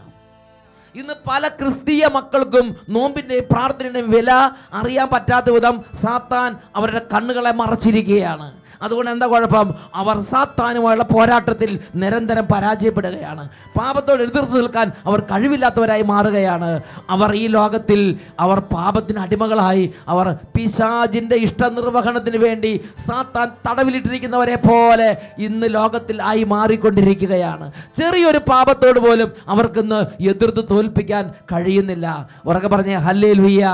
ഇന്ന് 0.95 1.13
പല 1.29 1.47
ക്രിസ്തീയ 1.47 2.05
മക്കൾക്കും 2.13 2.67
നോമ്പിന്റെ 2.89 3.39
പ്രാർത്ഥനയുടെ 3.51 4.01
വില 4.01 4.31
അറിയാൻ 4.73 5.07
പറ്റാത്ത 5.11 5.49
വിധം 5.49 5.75
സാത്താൻ 6.03 6.55
അവരുടെ 6.75 7.01
കണ്ണുകളെ 7.13 7.51
മറച്ചിരിക്കുകയാണ്. 7.51 8.47
അതുകൊണ്ട് 8.81 9.11
എന്താ 9.11 9.27
കുഴപ്പം? 9.27 9.75
അവർ 9.95 10.21
സാത്താനുമായുള്ള 10.21 11.03
പോരാട്ടത്തിൽ 11.03 11.79
നിരന്തരം 11.95 12.45
പരാജയപ്പെടുകയാണ്. 12.45 13.49
പാപത്തോട് 13.79 14.23
എതിർത്ത് 14.23 14.55
നിൽക്കാൻ 14.55 14.91
അവർ 15.05 15.19
കഴിവില്ലാത്തവരായി 15.19 16.01
മാറുകയാണ്. 16.01 16.81
അവർ 17.09 17.35
ഈ 17.35 17.47
ലോകത്തിൽ 17.47 18.17
അവർ 18.39 18.59
പാപത്തിന് 18.59 19.19
അടിമകളായി. 19.19 19.93
അവർ 20.07 20.35
പിശാജിന്റെ 20.55 21.35
ഇഷ്ടനിർവഹണത്തിന് 21.35 22.37
വേണ്ടി 22.37 22.71
സാത്താൻ 23.07 23.51
തടവിലിട്ടിരിക്കുന്നവരെ 23.67 24.55
പോലെ 24.55 25.17
ഇന്ന് 25.37 25.67
ലോകത്തിൽ 25.73 26.21
ആയി 26.21 26.43
മാറിക്കൊണ്ടിരിക്കുകയാണ്. 26.43 27.71
ചെറിയൊരു 27.97 28.37
പാപത്തോട് 28.37 28.99
പോലും 28.99 29.31
അവർക്കിന്ന് 29.47 29.99
എതിർത്ത് 30.29 30.65
തോൽപ്പിക്കാൻ 30.71 31.33
കഴിയുന്നില്ല. 31.51 32.07
ഉറക്കെ 32.45 32.67
പറഞ്ഞേ 32.67 32.95
ഹല്ലേ 32.95 33.33
ലുയ്യ. 33.33 33.65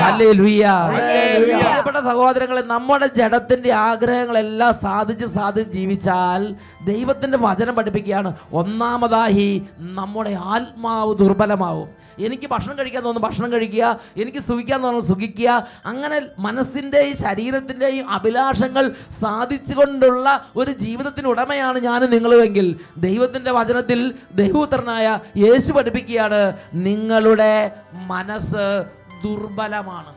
ഹല്ലേ 0.00 0.32
ലുയ്യ 0.32 0.64
പ്രിയപ്പെട്ട 1.54 1.96
സഹോദരങ്ങളെ 1.96 2.62
നമ്മുടെ 2.62 3.06
ജഡത്തിന്റെ 3.16 3.72
ആഗ്രഹങ്ങളെല്ലാം 3.94 4.74
സാധിച്ച് 4.74 5.26
സാധിച്ച് 5.26 5.72
ജീവിച്ചാൽ 5.72 6.56
ദൈവത്തിന്റെ 6.84 7.38
വചനം 7.40 7.74
പഠിപ്പിക്കുകയാണ്. 7.74 8.34
ഒന്നാമതായി 8.52 9.62
നമ്മുടെ 9.78 10.30
ആത്മാവ് 10.30 11.18
ദുർബലമാവും. 11.18 12.04
എനിക്ക് 12.18 12.48
ഭക്ഷണം 12.50 12.78
കഴിക്കാൻ 12.78 13.04
തോന്നുന്നു 13.04 13.28
ഭക്ഷണം 13.28 13.52
കഴിക്കുക 13.52 14.00
എനിക്ക് 14.16 14.38
സുഖിക്കാൻ 14.38 14.82
തോന്നുന്നു 14.82 15.08
സുഖിക്കുക. 15.08 15.66
അങ്ങനെ 15.86 16.20
മനസ്സിന്റെയും 16.38 17.16
ശരീരത്തിന്റെയും 17.16 18.10
അഭിലാഷങ്ങൾ 18.10 18.90
സാധിച്ചുകൊണ്ടുള്ള 19.20 20.46
ഒരു 20.56 20.70
ജീവിതത്തിന് 20.70 21.28
ഉടമയാണ് 21.28 21.78
ഞാൻ 21.78 22.00
നിങ്ങളുമെങ്കിൽ 22.10 22.80
ദൈവത്തിന്റെ 22.96 23.50
വചനത്തിൽ 23.50 24.14
ദൈവപുത്രനായ 24.32 25.18
യേശു 25.36 25.72
പഠിപ്പിക്കുകയാണ് 25.72 26.56
നിങ്ങളുടെ 26.74 27.72
മനസ്സ് 27.92 28.84
ദുർബലമാണ്. 29.24 30.12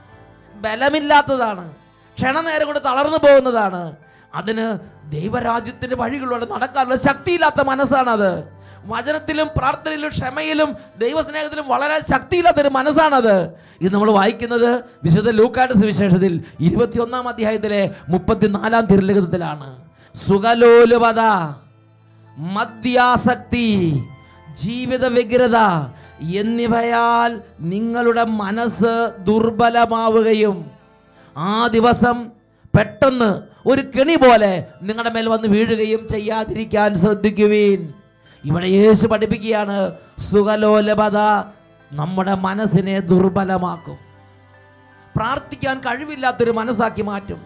ബലമില്ലാത്തതാണ്. 0.62 1.87
ക്ഷണനേരം 2.18 2.66
കൊണ്ട് 2.66 2.82
തളർന്നു 2.86 3.18
പോകുന്നതാണ്. 3.18 3.96
അതിന് 4.36 4.78
ദൈവരാജ്യത്തിന്റെ 5.12 5.96
വഴികളിലൂടെ 5.96 6.46
നടക്കാനുള്ള 6.46 6.96
ശക്തിയില്ലാത്ത 6.96 7.62
മനസ്സാണത്. 7.64 8.44
വചനത്തിലും 8.86 9.48
പ്രാർത്ഥനയിലും 9.58 10.10
ക്ഷമയിലും 10.10 10.76
ദൈവസ്നേഹത്തിലും 10.98 11.68
വളരെ 11.68 12.00
ശക്തിയില്ലാത്തൊരു 12.00 12.70
മനസ്സാണത്. 12.70 13.54
ഇത് 13.82 13.94
നമ്മൾ 13.94 14.12
വായിക്കുന്നത് 14.12 14.84
വിശുദ്ധ 15.04 15.30
ലൂക്കാട്ട് 15.30 15.74
സുവിശേഷത്തിൽ 15.74 16.44
ഇരുപത്തിയൊന്നാം 16.60 17.28
അധ്യായത്തിലെ 17.28 17.96
മുപ്പത്തിനാലാം 18.10 18.86
തിരുലിഖിതത്തിലാണ്. 18.86 19.68
സുഖലോലുപത 20.16 21.22
മദ്യാസക്തി 22.38 23.68
ജീവിത 24.64 25.06
വ്യഗ്രത 25.06 25.58
എന്നിവയാൽ 26.42 27.42
നിങ്ങളുടെ 27.62 28.24
മനസ്സ് 28.24 29.14
ദുർബലമാവുകയും 29.20 30.77
ആ 31.38 31.68
ദിവസം 31.68 32.30
പെട്ടെന്ന് 32.78 33.44
ഒരു 33.66 33.82
കെണി 33.82 34.16
പോലെ 34.16 34.68
നിങ്ങളുടെ 34.82 35.14
മേൽ 35.14 35.30
വന്ന് 35.30 35.48
വീഴുകയും 35.48 36.08
ചെയ്യാതിരിക്കാൻ 36.08 37.00
ശ്രദ്ധിക്കുവീൻ. 37.00 37.94
ഇവിടെ 38.46 38.66
യേശു 38.66 39.08
പഠിപ്പിക്കുകയാണ് 39.08 39.92
സുഖലോലപത 40.32 41.18
നമ്മുടെ 41.94 42.34
മനസ്സിനെ 42.34 43.00
ദുർബലമാക്കും. 43.00 43.98
പ്രാർത്ഥിക്കാൻ 45.18 45.80
കഴിവില്ലാത്തൊരു 45.80 46.52
മനസ്സാക്കി 46.52 47.02
മാറ്റും. 47.02 47.42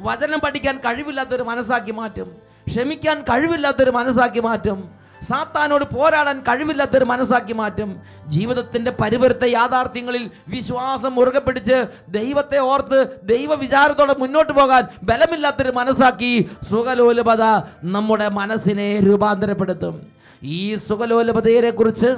വചനം 0.00 0.40
പഠിക്കാൻ 0.40 0.78
കഴിവില്ലാത്തൊരു 0.78 1.42
മനസ്സാക്കി 1.42 1.92
മാറ്റും. 1.92 2.36
ക്ഷമിക്കാൻ 2.68 3.22
കഴിവില്ലാത്തൊരു 3.22 3.90
മനസ്സാക്കി 3.90 4.40
മാറ്റും. 4.40 4.99
സാത്താനോട് 5.30 5.84
പോരാടാൻ 5.94 6.40
കഴിവില്ലാത്തൊരു 6.40 7.04
മനസ്സാക്കി 7.04 7.52
മാറ്റും. 7.52 8.02
ജീവിതത്തിന്റെ 8.28 8.90
പരിവരുത്ത 8.90 9.44
യാഥാർത്ഥ്യങ്ങളിൽ 9.44 10.30
വിശ്വാസം 10.48 11.14
മുറുകെ 11.14 11.38
പിടിച്ച് 11.38 11.78
ദൈവത്തെ 12.08 12.58
ഓർത്ത് 12.58 13.20
ദൈവ 13.22 13.54
വിചാരത്തോടെ 13.54 14.14
മുന്നോട്ട് 14.18 14.52
പോകാൻ 14.52 14.84
ബലമില്ലാത്തൊരു 15.02 15.70
മനസ്സാക്കി 15.70 16.50
സുഖലോലുപത 16.70 17.44
നമ്മുടെ 17.82 18.28
മനസ്സിനെ 18.28 19.00
രൂപാന്തരപ്പെടുത്തും. 19.06 20.06
ഈ 20.42 20.74
സുഖലോലുപതയെക്കുറിച്ച് 20.74 22.16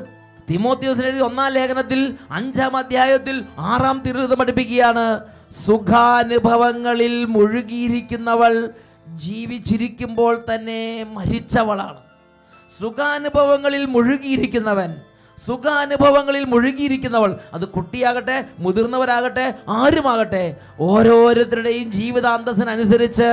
തിമോത്യോസിന് 0.51 1.07
എഴുതി 1.07 1.20
ഒന്നാം 1.20 1.53
ലേഖനത്തിൽ 1.53 2.14
അഞ്ചാം 2.31 2.77
അധ്യായത്തിൽ 2.77 3.44
ആറാം 3.59 4.03
തിരുവിതം 4.07 4.38
പഠിപ്പിക്കുകയാണ്. 4.38 5.20
സുഖാനുഭവങ്ങളിൽ 5.66 7.25
മുഴുകിയിരിക്കുന്നവൾ 7.25 8.70
ജീവിച്ചിരിക്കുമ്പോൾ 9.09 10.35
തന്നെ 10.55 11.07
മരിച്ചവളാണ്. 11.16 12.12
സുഖാനുഭവങ്ങളിൽ 12.81 13.85
മുഴുകിയിരിക്കുന്നവൻ. 13.85 14.91
സുഖാനുഭവങ്ങളിൽ 15.46 16.44
മുഴുകിയിരിക്കുന്നവൾ. 16.52 17.31
അത് 17.57 17.64
കുട്ടിയാകട്ടെ 17.76 18.37
മുതിർന്നവരാകട്ടെ 18.64 19.46
ആരുമാകട്ടെ. 19.81 20.44
ഓരോരുത്തരുടെയും 20.88 21.88
ജീവിതാന്തസ്സിനനുസരിച്ച് 21.98 23.31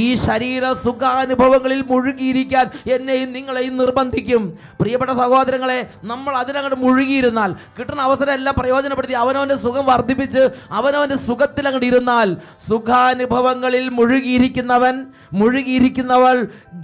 ഈ 0.00 0.04
ശരീര 0.26 0.64
സുഖാനുഭവങ്ങളിൽ 0.84 1.80
മുഴുകിയിരിക്കാൻ 1.92 2.66
എന്നെയും 2.96 3.30
നിങ്ങളെയും 3.36 3.74
നിർബന്ധിക്കും. 3.82 4.42
പ്രിയപ്പെട്ട 4.80 5.12
സഹോദരങ്ങളെ 5.22 5.78
നമ്മൾ 6.12 6.32
അതിനങ്ങോട്ട് 6.42 6.78
മുഴുകിയിരുന്നാൽ 6.84 7.50
കിട്ടുന്ന 7.78 8.00
അവസരം 8.08 8.32
എല്ലാം 8.38 8.54
പ്രയോജനപ്പെടുത്തി 8.60 9.16
അവനവന്റെ 9.24 9.58
സുഖം 9.64 9.84
വർദ്ധിപ്പിച്ച് 9.92 10.42
അവനവന്റെ 10.80 11.18
സുഖത്തിൽ 11.28 11.66
അങ്ങോട്ട് 11.68 11.88
ഇരുന്നാൽ. 11.92 12.28
സുഖാനുഭവങ്ങളിൽ 12.70 13.86
മുഴുകിയിരിക്കുന്നവൻ 13.98 14.96
മുഴുകിയിരിക്കുന്നവൾ 15.40 16.36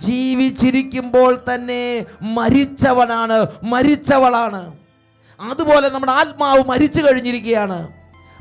ജീവിച്ചിരിക്കുമ്പോൾ 0.06 1.32
തന്നെ 1.48 1.82
മരിച്ചവനാണ് 2.38 3.38
മരിച്ചവളാണ്. 3.72 4.59
അതുപോലെ 5.40 5.88
നമ്മുടെ 5.88 6.12
ആത്മാവ് 6.12 6.62
മരിച്ചു 6.68 7.02
കഴിഞ്ഞിരിക്കുകയാണ്. 7.02 7.88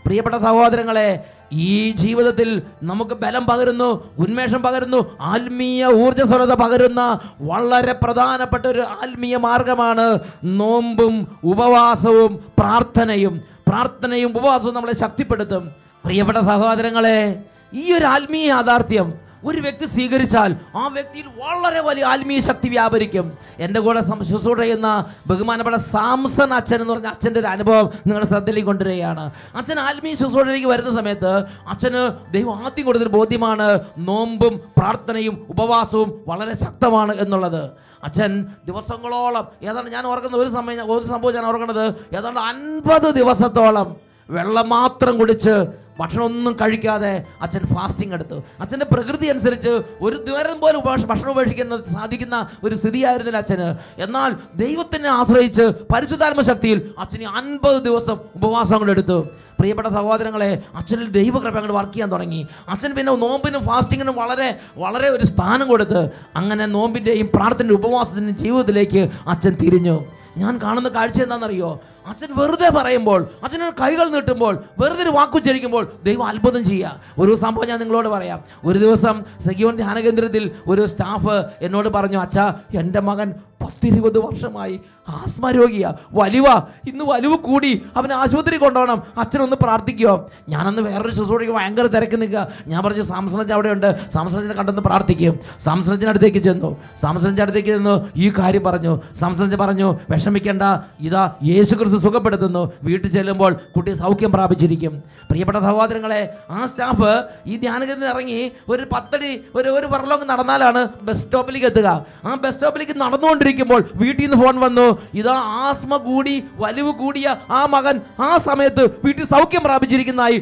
പ്രിയപ്പെട്ട 0.06 0.36
സഹോദരങ്ങളെ 0.36 1.24
ഈ 1.54 1.92
ജീവിതത്തിൽ 1.92 2.62
നമുക്ക് 2.84 3.12
ബലം 3.12 3.46
പകരുന്നു 3.46 4.10
ഉന്മേഷം 4.20 4.62
പകരുന്നു 4.62 5.18
ആത്മീയ 5.22 5.86
ഊർജസ്വലത 5.86 6.54
പകരുന്ന 6.54 7.20
വളരെ 7.42 7.94
പ്രധാനപ്പെട്ട 7.94 8.66
ഒരു 8.66 8.80
ആത്മീയ 8.80 9.38
മാർഗമാണ് 9.38 10.20
നോമ്പും 10.44 11.28
ഉപവാസവും 11.44 12.44
പ്രാർത്ഥനയും. 12.60 13.42
പ്രാർത്ഥനയും 13.68 14.38
ഉപവാസവും 14.38 14.74
നമ്മളെ 14.74 14.96
ശക്തിപ്പെടുത്തും. 15.00 15.72
പ്രിയപ്പെട്ട 16.06 16.38
സഹോദരങ്ങളെ 16.38 17.44
ഈ 17.74 17.94
ഒരു 17.94 18.06
ആത്മീയ 18.06 18.46
യാഥാർത്ഥ്യം 18.48 19.29
ഒരു 19.48 19.60
വ്യക്തി 19.66 19.86
സ്വീകരിച്ചാൽ 19.96 20.52
ആ 20.76 20.84
വ്യക്തിയിൽ 20.96 21.28
വളരെ 21.42 21.82
വലിയ 21.88 22.04
ആത്മീയ 22.12 22.40
ശക്തി 22.48 22.68
വ്യാപരിക്കും. 22.76 23.26
എന്റെ 23.66 23.80
കൂടെ 23.86 24.02
ശുശ്രൂഷ 24.32 24.58
ചെയ്യുന്ന 24.62 24.90
ബഹുമാനപ്പെട്ട 25.30 25.78
സാംസൺ 25.96 26.50
അച്ഛൻ 26.60 26.80
എന്ന് 26.82 26.94
പറഞ്ഞ 26.94 27.10
അച്ഛന്റെ 27.16 27.40
ഒരു 27.44 27.50
അനുഭവം 27.56 27.86
നിങ്ങളുടെ 28.06 28.30
ശ്രദ്ധയിലേക്ക് 28.32 28.70
കൊണ്ടുവരികയാണ്. 28.72 29.26
അച്ഛൻ 29.60 29.80
ആത്മീയ 29.88 30.14
ശുശ്രൂഷയിലേക്ക് 30.22 30.70
വരുന്ന 30.74 30.92
സമയത്ത് 31.00 31.32
അച്ഛന് 31.74 32.02
ദൈവം 32.36 32.54
ആദ്യം 32.66 32.86
കൊടുത്തൊരു 32.86 33.14
ബോധ്യമാണ് 33.20 33.68
നോമ്പും 34.10 34.54
പ്രാർത്ഥനയും 34.80 35.36
ഉപവാസവും 35.56 36.12
വളരെ 36.28 36.56
ശക്തമാണ് 36.66 37.16
എന്നുള്ളത്. 37.26 37.64
അച്ഛൻ 38.08 38.34
ദിവസങ്ങളോളം 38.68 39.46
ഏതാണ്ട് 39.70 39.90
ഞാൻ 39.96 40.04
ഓർക്കുന്ന 40.12 40.38
ഒരു 40.44 40.52
സമയം 40.58 40.92
ഒരു 40.98 41.06
സംഭവം 41.14 41.34
ഞാൻ 41.38 41.46
ഓർക്കുന്നത് 41.46 41.86
ഏതാണ്ട് 42.18 42.42
അൻപത് 42.52 43.10
ദിവസത്തോളം 43.20 43.90
വെള്ളം 44.30 44.68
മാത്രം 44.70 45.14
കുടിച്ച് 45.20 45.54
ഭക്ഷണമൊന്നും 46.00 46.54
കഴിക്കാതെ 46.54 47.24
അച്ഛൻ 47.42 47.60
ഫാസ്റ്റിംഗ് 47.60 48.14
എടുത്തു. 48.14 48.44
അച്ഛന്റെ 48.60 48.86
പ്രകൃതി 48.86 49.28
അനുസരിച്ച് 49.28 49.82
ഒരു 50.02 50.26
ദ്വാരം 50.28 50.60
പോലെ 50.60 50.78
ഉപേക്ഷ- 50.78 51.08
ഭക്ഷണം 51.08 51.32
ഉപേക്ഷിക്കുന്ന 51.32 51.82
സാധിക്കുന്ന 51.94 52.48
ഒരു 52.64 52.76
സ്ഥിതിയായിരുന്നില്ല 52.76 53.38
അച്ഛന്. 53.38 54.02
എന്നാൽ 54.02 54.36
ദൈവത്തിനെ 54.56 55.10
ആശ്രയിച്ച് 55.10 55.62
പരിശുദ്ധാത്മ 55.62 56.42
ശക്തിയിൽ 56.42 56.94
അച്ഛന് 57.00 57.24
അൻപത് 57.24 57.82
ദിവസം 57.82 58.18
ഉപവാസങ്ങൾ 58.36 58.92
എടുത്തു. 58.92 59.28
പ്രിയപ്പെട്ട 59.60 59.88
സഹോദരങ്ങളെ 59.88 60.62
അച്ഛനിൽ 60.76 61.10
ദൈവകൃപ 61.10 61.48
അങ്ങോട്ട് 61.48 61.74
വർക്ക് 61.74 61.94
ചെയ്യാൻ 61.94 62.12
തുടങ്ങി. 62.12 62.48
അച്ഛൻ 62.70 62.96
പിന്നെ 62.96 63.16
നോമ്പിനും 63.16 63.64
ഫാസ്റ്റിങ്ങിനും 63.64 64.16
വളരെ 64.16 64.60
വളരെ 64.78 65.10
ഒരു 65.10 65.26
സ്ഥാനം 65.26 65.68
കൊടുത്ത് 65.68 66.10
അങ്ങനെ 66.36 66.66
നോമ്പിന്റെയും 66.66 67.30
പ്രാർത്ഥനയുടെ 67.36 67.88
ഉപവാസത്തിന്റെയും 67.88 68.38
ജീവിതത്തിലേക്ക് 68.38 69.10
അച്ഛൻ 69.28 69.58
തിരിഞ്ഞു. 69.62 70.06
ഞാൻ 70.38 70.60
കാണുന്ന 70.64 70.90
കാഴ്ച 70.90 71.22
എന്താണെന്നറിയോ? 71.22 71.80
അച്ഛൻ 72.10 72.30
വെറുതെ 72.38 72.70
പറയുമ്പോൾ 72.70 73.28
അച്ഛന് 73.44 73.68
കൈകൾ 73.82 74.10
നീട്ടുമ്പോൾ 74.10 74.54
വെറുതെ 74.80 75.04
ഒരു 75.04 75.10
വാക്കുച്ചരിക്കുമ്പോൾ 75.10 75.84
ദൈവം 76.04 76.24
അത്ഭുതം 76.24 76.66
ചെയ്യുക. 76.66 77.00
ഒരു 77.20 77.36
സംഭവം 77.36 77.68
ഞാൻ 77.68 77.80
നിങ്ങളോട് 77.80 78.08
പറയാം. 78.08 78.40
ഒരു 78.66 78.80
ദിവസം 78.80 79.16
സഖിയോൺ 79.48 79.76
ധ്യാന 79.76 80.00
കേന്ദ്രത്തിൽ 80.00 80.52
ഒരു 80.68 80.86
സ്റ്റാഫ് 80.86 81.38
എന്നോട് 81.62 81.90
പറഞ്ഞു 81.90 82.20
അച്ഛാ 82.20 82.46
എന്റെ 82.76 83.00
മകൻ 83.00 83.34
പത്തിരുപത് 83.62 84.18
വർഷമായി 84.18 84.80
ആസ്മ 85.10 85.52
രോഗിയാ 85.52 85.94
വലിവ 86.14 86.48
ഇന്ന് 86.90 87.06
വലിവ് 87.06 87.38
കൂടി. 87.38 87.72
അവനെ 87.98 88.16
ആശുപത്രി 88.16 88.58
കൊണ്ടുപോകണം. 88.58 89.04
അച്ഛനൊന്ന് 89.18 89.56
പ്രാർത്ഥിക്കുക 89.56 90.26
ഞാനന്ന് 90.50 90.82
വേറൊരു 90.82 91.10
ശുശ്രൂഷയ്ക്ക് 91.10 91.56
ഭയങ്കര 91.56 91.86
തിരക്ക് 91.86 92.22
നിൽക്കുക. 92.22 92.48
ഞാൻ 92.68 92.84
പറഞ്ഞു 92.84 93.04
സാംസ്രജ് 93.04 93.54
അവിടെയുണ്ട്. 93.54 94.10
സാംസ്രജനെ 94.14 94.54
കണ്ടെന്ന് 94.54 94.82
പ്രാർത്ഥിക്കും. 94.82 95.40
സാംസണജിന്റെ 95.64 96.10
അടുത്തേക്ക് 96.10 96.38
ചെന്നു. 96.38 96.78
സാംസണജിന്റെ 97.02 97.42
അടുത്തേക്ക് 97.42 97.70
ചെന്നു. 97.70 98.10
ഈ 98.16 98.30
കാര്യം 98.40 98.64
പറഞ്ഞു. 98.64 99.02
സാംസണജ് 99.20 99.56
പറഞ്ഞു 99.56 100.00
വിഷമിക്കേണ്ട. 100.10 100.64
ഇതാ 101.00 101.24
യേശു 101.44 101.76
ക്രിസ്തു 101.76 101.98
സുഖപ്പെടുത്തുന്നു. 101.98 102.72
വീട്ടിൽ 102.84 103.12
ചെല്ലുമ്പോൾ 103.12 103.54
കുട്ടി 103.76 103.94
സൗഖ്യം 103.94 104.32
പ്രാപിച്ചിരിക്കും. 104.32 105.04
പ്രിയപ്പെട്ട 105.30 105.58
സഹോദരങ്ങളെ 105.58 106.22
ആ 106.50 106.66
സ്റ്റാഫ് 106.66 107.24
ഈ 107.48 107.58
ധ്യാനകേന്ദ്രം 107.58 108.10
ഇറങ്ങി 108.10 108.52
ഒരു 108.70 108.84
പത്തടി 108.94 109.42
ഒരു 109.56 109.70
ഒരു 109.70 109.88
പറലോങ്ങ് 109.88 110.30
നടന്നാലാണ് 110.30 110.88
ബസ് 111.02 111.22
സ്റ്റോപ്പിലേക്ക് 111.24 111.68
എത്തുക. 111.68 112.06
ആ 112.26 112.36
ബസ് 112.36 112.54
സ്റ്റോപ്പിലേക്ക് 112.54 113.00
നടന്നുകൊണ്ടിരിക്കുമ്പോൾ 113.50 113.82
വീട്ടിൽ 114.04 114.24
നിന്ന് 114.24 114.38
ഫോൺ 114.44 114.56
വന്നു. 114.66 114.88
ഇതാ 115.14 115.36
ആസ്മ 115.66 115.94
കൂടി 115.98 116.36
വലിവ് 116.64 116.92
കൂടിയ 117.02 117.28
ആ 117.50 117.62
മകൻ 117.66 117.96
ആ 118.20 118.32
സമയത്ത് 118.38 118.84
വീട്ടിൽ 119.06 119.26
സൗഖ്യം 119.26 119.64
പ്രാപിച്ചിരിക്കുന്നതായി 119.66 120.38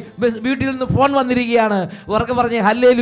വീട്ടിൽ 0.46 0.66
നിന്ന് 0.70 0.88
ഫോൺ 0.96 1.10
വന്നിരിക്കുകയാണ്. 1.18 1.78
ഉറക്കെ 2.08 2.34
പറഞ്ഞേ 2.40 2.60
ഹല്ലേ 2.68 2.92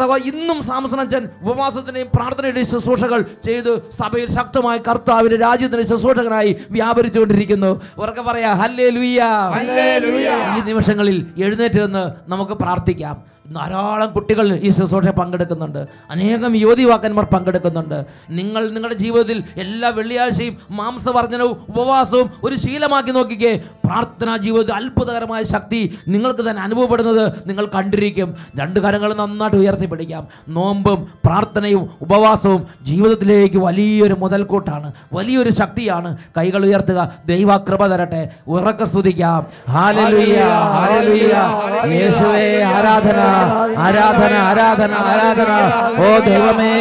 സഹോദരൻ 0.00 0.22
ഇന്നും 0.30 0.58
സാംസനച്ചൻ 0.62 1.22
ഉപവാസത്തിന്റെയും 1.42 2.08
പ്രാർത്ഥനയുടെയും 2.14 2.68
ശുശ്രൂഷകൾ 2.72 3.20
ചെയ്ത് 3.44 3.72
സഭയിൽ 4.00 4.28
ശക്തമായി 4.38 4.80
കർത്താവിന്റെ 4.88 5.36
രാജ്യത്തിന്റെ 5.36 5.86
ശുശ്രൂഷകനായി 5.92 6.52
വ്യാപരിച്ചുകൊണ്ടിരിക്കുന്നു. 6.70 7.70
ഉറക്കെ 7.98 8.22
പറയാ 8.22 8.52
ഹല്ലേ 8.62 8.84
ഹല്ലേലൂയ. 8.86 10.28
ഈ 10.56 10.60
നിമിഷങ്ങളിൽ 10.68 11.18
എഴുന്നേറ്റ് 11.44 11.80
നിന്ന് 11.86 12.04
നമുക്ക് 12.30 12.52
പ്രാർത്ഥിക്കാം. 12.52 13.35
ധാരാളം 13.54 14.10
കുട്ടികൾ 14.10 14.54
ഈ 14.56 14.70
ശുശ്രൂഷ 14.70 15.08
പങ്കെടുക്കുന്നുണ്ട്. 15.08 15.86
അനേകം 16.10 16.56
യുവതിവാക്കന്മാർ 16.56 17.24
പങ്കെടുക്കുന്നുണ്ട്. 17.24 18.06
നിങ്ങൾ 18.30 18.70
നിങ്ങളുടെ 18.70 18.98
ജീവിതത്തിൽ 18.98 19.44
എല്ലാ 19.56 19.88
വെള്ളിയാഴ്ചയും 19.88 20.58
മാംസവർജനവും 20.70 21.66
ഉപവാസവും 21.68 22.30
ഒരു 22.44 22.56
ശീലമാക്കി 22.56 23.10
നോക്കിക്കേ. 23.10 23.60
പ്രാർത്ഥനാ 23.84 24.36
ജീവിതത്തിൽ 24.36 24.74
അത്ഭുതകരമായ 24.74 25.42
ശക്തി 25.42 25.98
നിങ്ങൾക്ക് 26.08 26.50
തന്നെ 26.50 26.62
അനുഭവപ്പെടുന്നത് 26.62 27.32
നിങ്ങൾ 27.46 27.66
കണ്ടിരിക്കും. 27.74 28.36
രണ്ട് 28.56 28.80
കരങ്ങൾ 28.80 29.14
നന്നായിട്ട് 29.14 29.56
ഉയർത്തിപ്പിടിക്കാം 29.56 30.28
നോമ്പും 30.48 31.08
പ്രാർത്ഥനയും 31.24 31.90
ഉപവാസവും 32.02 32.66
ജീവിതത്തിലേക്ക് 32.82 33.56
വലിയൊരു 33.56 34.14
മുതൽക്കൂട്ടാണ്. 34.14 34.92
വലിയൊരു 35.12 35.50
ശക്തിയാണ്. 35.50 36.16
കൈകൾ 36.38 36.64
ഉയർത്തുക. 36.64 37.12
ദൈവകൃപ 37.26 37.86
തരട്ടെ. 37.86 38.30
ഉറക്ക 38.48 38.84
സ്തുതിക്കാം. 38.84 39.46
ഹാലലുയ്യ 39.70 40.42
ഹാലലുയ്യ 40.42 41.34
യേശുവേ 41.92 42.62
ആരാധന. 42.62 43.35
ആരാധന 43.78 44.34
ആരാധന 44.34 44.92
ആരാധന. 44.92 45.50
ഓ 46.00 46.18
ദൈവമേ 46.18 46.72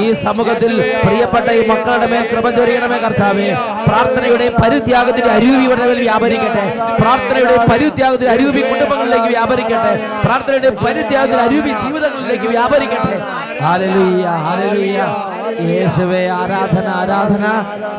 ഈ 0.00 0.12
സമൂഹത്തിൽ 0.12 1.00
പ്രിയപ്പെട്ട 1.04 1.50
ഈ 1.50 1.66
മക്കളുടെ 1.66 2.06
മേൽ 2.06 2.26
കൃപ 2.32 2.50
ചൊരിയണമേ 2.50 2.98
കർത്താവേ. 2.98 3.56
പ്രാർത്ഥനയുടെ 3.86 4.48
പരിത്യാഗത്തിന്റെ 4.62 5.32
അരൂപി 5.32 5.64
ഇവരുടെ 5.64 5.86
മേൽ 5.86 6.00
വ്യാപരിക്കട്ടെ. 6.00 6.78
പ്രാർത്ഥനയുടെ 7.00 7.56
പരിത്യാഗത്തിന്റെ 7.72 8.32
അരൂപി 8.32 8.60
കുടുംബങ്ങളിലേക്ക് 8.60 9.26
വ്യാപരിക്കട്ടെ. 9.26 10.06
പ്രാർത്ഥനയുടെ 10.24 10.70
പരിത്യാഗത്തിന്റെ 10.70 11.42
അരൂപി 11.42 11.68
ജീവിതങ്ങളിലേക്ക് 11.68 12.48
വ്യാപരിക്കട്ടെ. 12.48 13.16
യേശുവേ 15.72 16.28
ആരാധന 16.28 16.88
ആരാധന. 16.88 17.44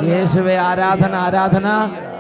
യേശുവേ 0.10 0.56
ആരാധന 0.56 1.16
ആരാധന. 1.16 1.68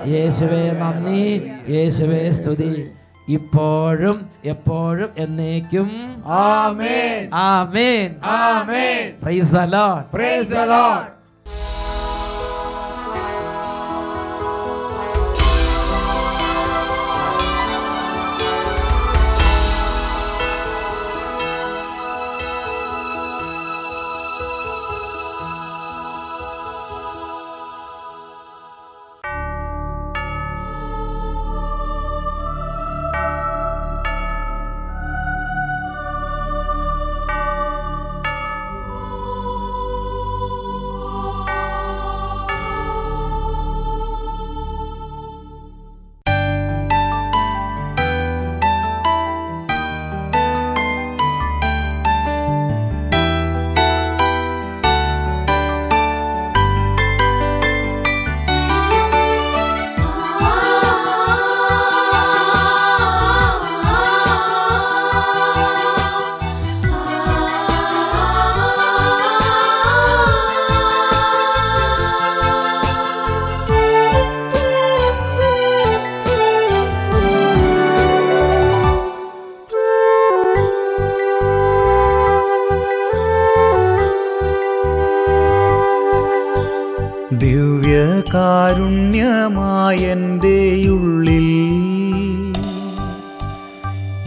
യേശുവേ 0.07 0.71
നന്ദി. 0.71 1.51
യേശുവേ 1.69 2.31
സ്തുതി. 2.31 2.91
ഇപ്പോഴും 3.29 4.29
എപ്പോഴും 4.45 5.09
എന്നേക്കും 5.17 5.89
ആമേൻ. 6.25 7.29
ആമേൻ. 7.33 8.15
ആമേൻ. 8.23 9.13
Praise 9.23 9.51
the 9.51 9.59
lord 9.59 10.05
praise 10.05 10.49
the 10.49 10.53
lord 10.53 11.16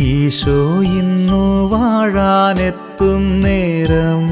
Eesho 0.01 0.83
ഇന്നു 0.83 1.73
വാഴാനെത്തും 1.73 3.41
നേരം. 3.41 4.27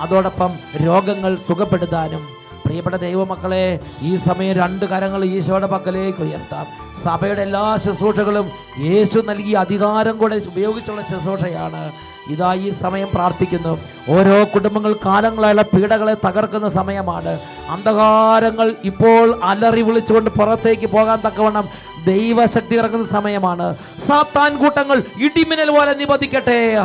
അതോടൊപ്പം 0.04 0.52
രോഗങ്ങൾ 0.86 1.32
സുഖപ്പെടുത്താനും. 1.48 2.24
പ്രിയപ്പെട്ട 2.66 2.98
ദൈവമക്കളെ 3.08 3.66
ഈ 4.10 4.12
സമയം 4.28 4.54
രണ്ട് 4.64 4.86
കരങ്ങൾ 4.92 5.22
ഈശോയുടെ 5.26 5.68
പക്കലേക്ക് 5.68 6.22
ഉയർത്താം. 6.28 6.66
സഭയുടെ 7.04 7.42
എല്ലാ 7.48 7.66
ശുശ്രൂഷകളും 7.86 8.48
യേശു 8.90 9.20
നൽകിയ 9.30 9.56
അധികാരം 9.66 10.16
കൂടെ 10.18 10.38
ഉപയോഗിച്ചുള്ള 10.52 11.02
ശുശ്രൂഷയാണ്. 11.12 11.84
ഇതാ 12.30 12.54
ഈ 12.54 12.70
സമയം 12.70 13.08
പ്രാർത്ഥിക്കുന്നു. 13.14 13.80
ഓരോ 14.10 14.44
കുടുംബങ്ങൾ 14.44 14.96
കാലങ്ങളായുള്ള 15.06 15.62
പീഡകളെ 15.62 16.14
തകർക്കുന്ന 16.14 16.70
സമയമാണ്. 16.70 17.40
അന്ധകാരങ്ങൾ 17.70 18.76
ഇപ്പോൾ 18.84 19.40
അലറി 19.44 19.82
വിളിച്ചുകൊണ്ട് 19.82 20.30
പുറത്തേക്ക് 20.30 20.88
പോകാൻ 20.88 21.20
തക്കവണ്ണം 21.28 21.70
ദൈവശക്തി 22.06 22.76
ഇറങ്ങുന്ന 22.76 23.08
സമയമാണ്. 23.08 23.76
സാത്താൻ 24.08 24.58
കൂട്ടങ്ങൾ 24.58 24.98
ഇടിമിന്നൽ 24.98 25.72
പോലെ 25.72 25.94
നിബന്ധിക്കട്ടെ. 25.94 26.76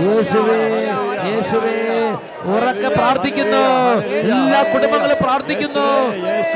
യേശുവേ 0.00 0.60
യേശുവേ. 1.30 1.74
ഉറക്കെ 2.54 2.88
പ്രാർത്ഥിക്കുന്നു. 2.88 3.64
എല്ലാ 4.06 4.62
കുടുംബങ്ങളും 4.62 5.16
പ്രാർത്ഥിക്കുന്നു. 5.20 5.86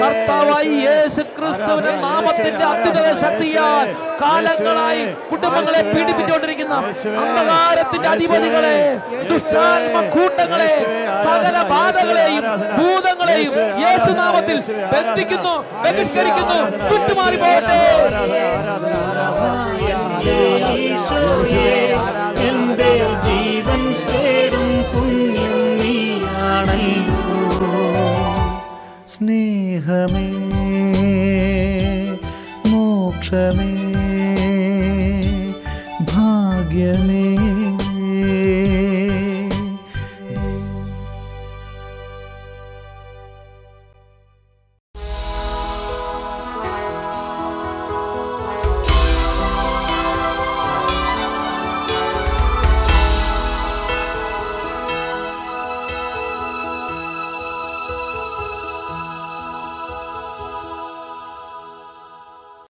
കർത്താവായി 0.00 0.68
യേശു 0.68 1.20
ക്രിസ്തുവിന്റെ 1.38 1.92
നാമത്തിന്റെ 2.02 2.64
അത്യുന്നത 2.66 3.10
ശക്തിയാൽ 3.22 3.88
കാലങ്ങളായി 4.22 5.02
കുടുംബങ്ങളെ 5.30 5.80
പീഡിപ്പിച്ചുകൊണ്ടിരിക്കുന്ന 5.90 6.74
അന്ധകാരത്തിന്റെ 7.22 8.08
അധിപതികളെ 8.08 8.76
ദുഷ്ടാത്മ 9.30 10.00
കൂട്ടങ്ങളെ 10.14 10.72
സകല 11.26 11.56
ബാധകളെയും 11.70 12.44
ഭൂതങ്ങളെയും 12.78 13.54
യേശുനാമത്തിൽ 13.84 14.58
ബന്ധിക്കുന്നു 14.94 15.54
ബഹിഷ്കരിക്കുന്നു 15.84 16.58
വിട്ടുമാറി 16.90 17.38
പോകട്ടെ 17.38 17.80
എന്റെ 22.48 22.90
ജീവൻ 23.24 23.82
തേടും 24.08 24.68
പുണ്യം 24.92 25.54
നീയാണല്ലോ 25.80 27.16
സ്നേഹമേ 29.14 30.26
przemyśleć. 33.28 33.87